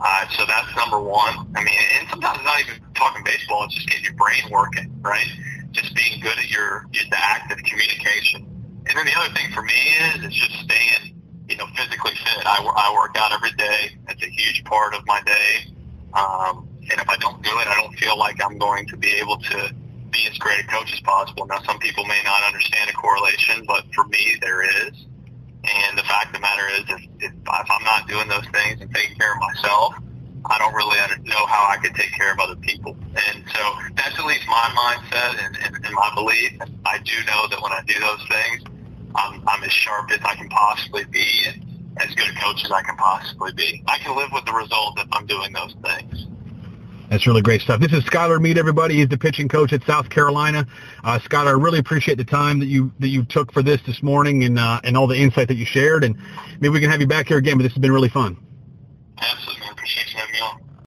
Uh, 0.00 0.28
so 0.36 0.44
that's 0.46 0.74
number 0.76 1.00
one. 1.00 1.46
I 1.54 1.64
mean, 1.64 1.74
and 1.98 2.08
sometimes 2.10 2.38
it's 2.38 2.44
not 2.44 2.60
even 2.60 2.74
talking 2.94 3.22
baseball; 3.24 3.64
it's 3.64 3.74
just 3.74 3.88
getting 3.88 4.04
your 4.04 4.14
brain 4.14 4.42
working, 4.50 4.92
right? 5.02 5.26
Just 5.70 5.94
being 5.94 6.20
good 6.20 6.36
at 6.38 6.50
your, 6.50 6.86
your 6.92 7.04
the 7.10 7.18
act 7.18 7.52
of 7.52 7.58
communication. 7.58 8.46
And 8.86 8.98
then 8.98 9.06
the 9.06 9.16
other 9.16 9.32
thing 9.34 9.52
for 9.52 9.62
me 9.62 9.72
is 10.14 10.24
is 10.24 10.34
just 10.34 10.54
staying, 10.64 11.14
you 11.48 11.56
know, 11.56 11.66
physically 11.76 12.12
fit. 12.12 12.44
I, 12.44 12.58
I 12.58 12.94
work 12.94 13.16
out 13.16 13.32
every 13.32 13.52
day. 13.52 13.96
That's 14.06 14.22
a 14.22 14.28
huge 14.28 14.64
part 14.64 14.94
of 14.94 15.06
my 15.06 15.22
day. 15.22 15.72
Um, 16.12 16.68
and 16.90 17.00
if 17.00 17.08
I 17.08 17.16
don't 17.16 17.42
do 17.42 17.50
it, 17.60 17.66
I 17.66 17.74
don't 17.80 17.96
feel 17.98 18.18
like 18.18 18.42
I'm 18.44 18.58
going 18.58 18.86
to 18.88 18.96
be 18.96 19.10
able 19.12 19.38
to 19.38 19.74
be 20.14 20.28
as 20.30 20.38
great 20.38 20.60
a 20.64 20.66
coach 20.68 20.92
as 20.92 21.00
possible. 21.00 21.46
Now, 21.46 21.60
some 21.62 21.78
people 21.78 22.04
may 22.04 22.20
not 22.24 22.42
understand 22.46 22.88
a 22.88 22.92
correlation, 22.92 23.64
but 23.66 23.84
for 23.94 24.04
me, 24.04 24.36
there 24.40 24.62
is. 24.62 24.94
And 25.64 25.98
the 25.98 26.04
fact 26.04 26.26
of 26.26 26.32
the 26.34 26.40
matter 26.40 26.68
is, 26.78 26.84
if, 26.88 27.02
if, 27.20 27.32
if 27.32 27.70
I'm 27.70 27.84
not 27.84 28.06
doing 28.06 28.28
those 28.28 28.46
things 28.52 28.80
and 28.80 28.94
taking 28.94 29.16
care 29.16 29.34
of 29.34 29.40
myself, 29.40 29.94
I 30.46 30.58
don't 30.58 30.74
really 30.74 30.96
know 31.24 31.46
how 31.46 31.66
I 31.68 31.78
could 31.78 31.94
take 31.94 32.12
care 32.12 32.32
of 32.32 32.38
other 32.38 32.56
people. 32.56 32.96
And 33.28 33.44
so 33.54 33.72
that's 33.96 34.18
at 34.18 34.26
least 34.26 34.46
my 34.46 34.68
mindset 34.76 35.44
and, 35.44 35.56
and, 35.64 35.84
and 35.84 35.94
my 35.94 36.10
belief. 36.14 36.52
I 36.84 36.98
do 36.98 37.16
know 37.26 37.48
that 37.48 37.60
when 37.62 37.72
I 37.72 37.80
do 37.86 37.98
those 37.98 38.24
things, 38.28 38.62
I'm, 39.14 39.42
I'm 39.48 39.64
as 39.64 39.72
sharp 39.72 40.10
as 40.12 40.20
I 40.22 40.34
can 40.34 40.48
possibly 40.50 41.04
be 41.04 41.26
and 41.46 41.64
as 41.96 42.14
good 42.14 42.28
a 42.28 42.40
coach 42.40 42.64
as 42.64 42.70
I 42.70 42.82
can 42.82 42.96
possibly 42.96 43.52
be. 43.52 43.82
I 43.86 43.98
can 43.98 44.16
live 44.16 44.30
with 44.32 44.44
the 44.44 44.52
result 44.52 44.98
if 44.98 45.08
I'm 45.12 45.26
doing 45.26 45.52
those 45.52 45.74
things. 45.82 46.26
That's 47.10 47.26
really 47.26 47.42
great 47.42 47.60
stuff. 47.60 47.80
This 47.80 47.92
is 47.92 48.02
Skylar 48.04 48.40
Meade, 48.40 48.58
everybody. 48.58 48.96
He's 48.96 49.08
the 49.08 49.18
pitching 49.18 49.48
coach 49.48 49.72
at 49.72 49.84
South 49.84 50.08
Carolina. 50.08 50.66
Uh, 51.04 51.18
Skylar, 51.18 51.48
I 51.48 51.50
really 51.50 51.78
appreciate 51.78 52.16
the 52.16 52.24
time 52.24 52.58
that 52.60 52.66
you 52.66 52.92
that 52.98 53.08
you 53.08 53.24
took 53.24 53.52
for 53.52 53.62
this 53.62 53.80
this 53.82 54.02
morning 54.02 54.44
and 54.44 54.58
uh, 54.58 54.80
and 54.84 54.96
all 54.96 55.06
the 55.06 55.16
insight 55.16 55.48
that 55.48 55.56
you 55.56 55.66
shared. 55.66 56.02
And 56.02 56.16
maybe 56.60 56.70
we 56.70 56.80
can 56.80 56.90
have 56.90 57.00
you 57.00 57.06
back 57.06 57.28
here 57.28 57.36
again. 57.36 57.56
But 57.58 57.64
this 57.64 57.72
has 57.72 57.80
been 57.80 57.92
really 57.92 58.08
fun. 58.08 58.36